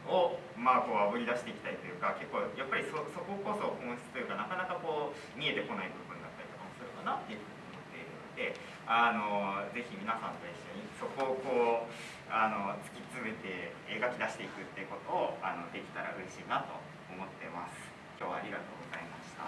[0.07, 8.55] をまあこうあぶり出していきたいというか結構やっぱりそそここそ本質というかなかなかこう見えてこない部分だったりとかもするかなっていうふうに思っているので
[8.87, 11.91] あのぜひ皆さんと一緒にそこをこう
[12.31, 16.79] あの突き詰めて描き出していくっていうことをあのできたら嬉しいなと
[17.11, 17.75] 思ってます。
[18.17, 19.45] 今日はありがとうございました。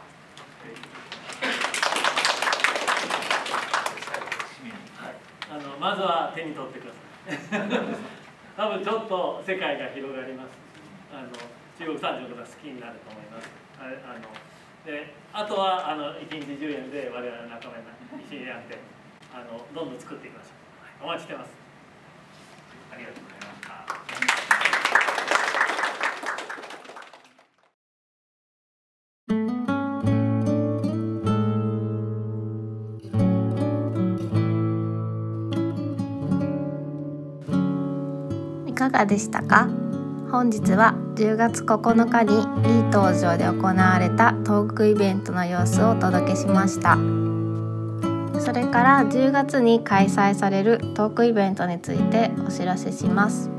[4.59, 4.77] 締めに
[5.49, 8.18] あのまずは手に取ってください。
[8.59, 10.51] 多分ちょっと世界が広がります。
[11.15, 11.31] あの
[11.79, 13.47] 中国産業のことが好きになると思います。
[13.79, 14.27] ああの
[14.83, 17.79] であとはあの一日10円で我々の仲間
[18.19, 18.75] に一緒にやって
[19.31, 20.51] あのどんどん作っていきましょ
[20.99, 21.05] う。
[21.05, 21.51] お待ちしてます。
[22.91, 24.58] ありがとうございました。
[38.89, 39.69] いかがでしたか？
[40.31, 42.33] 本日は10月9日に
[42.67, 46.97] いい登場で行われたトークイベントの様子をお届けしました。
[48.41, 53.51] それから10月に開催されるトークイベントについてお知らせします。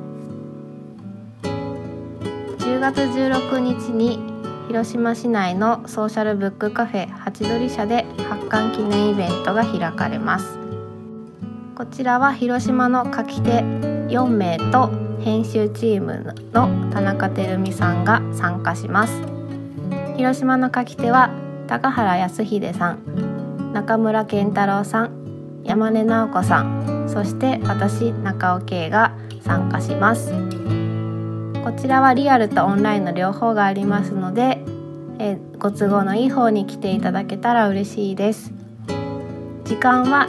[1.45, 4.19] 10月16日に
[4.67, 10.59] 広島市内のソーシャルブックカフェハチドリ社で発刊記念イベントが開かれます。
[11.77, 13.61] こちらは広島の書き手
[14.11, 14.91] 4名と
[15.21, 19.13] 編集チームの田中照美さんが参加します。
[20.17, 21.31] 広島の書き手は
[21.69, 30.33] 高原康秀さん中村健太郎さん山根直子さんそして私中尾圭が参加します。
[31.65, 34.65] こちらはリアルとオンラインの両方がありますので
[35.19, 38.53] えご都合のいい方に来ていただけたら嬉しいです。
[39.65, 40.27] 時間は、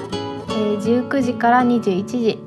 [0.50, 2.40] え19時から21時。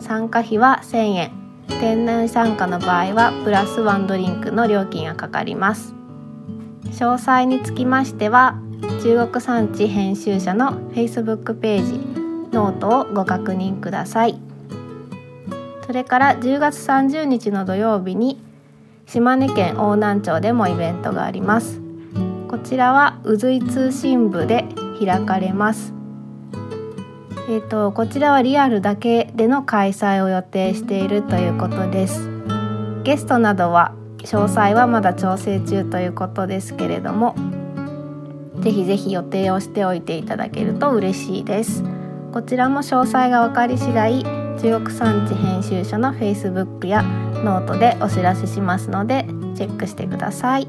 [0.00, 1.41] 参加費は1000円。
[1.68, 5.94] 店内参加の場合はプラスワンドリンクの料金がかかります。
[6.92, 8.58] 詳細につきましては
[9.02, 12.00] 中国産地編集者の Facebook ページ
[12.52, 14.38] ノートをご確認ください。
[15.86, 18.40] それから10月30日の土曜日に
[19.06, 21.80] 島根県邑南町でもイベントがあります。
[22.48, 24.66] こちらは宇髄通信部で
[24.98, 25.94] 開かれます。
[27.48, 32.28] えーと、こちらはリアルだけでの開催を予定しているということです。
[33.02, 37.34] ゲストなどは詳細はまだ調整中ということですけれども
[38.60, 41.82] ぜひぜひ予定をしておいていただけると嬉しいです。
[42.32, 50.68] こちらも詳細が分かり次第中国産地編集所の Facebook やノートでお知らせしますのでチェックしてください。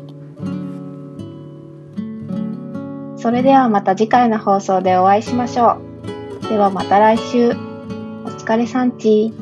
[3.16, 5.93] それではまた次回の放送でお会いしましょう。
[6.50, 7.52] ではまた来週。
[7.52, 7.54] お
[8.28, 9.34] 疲れさんち。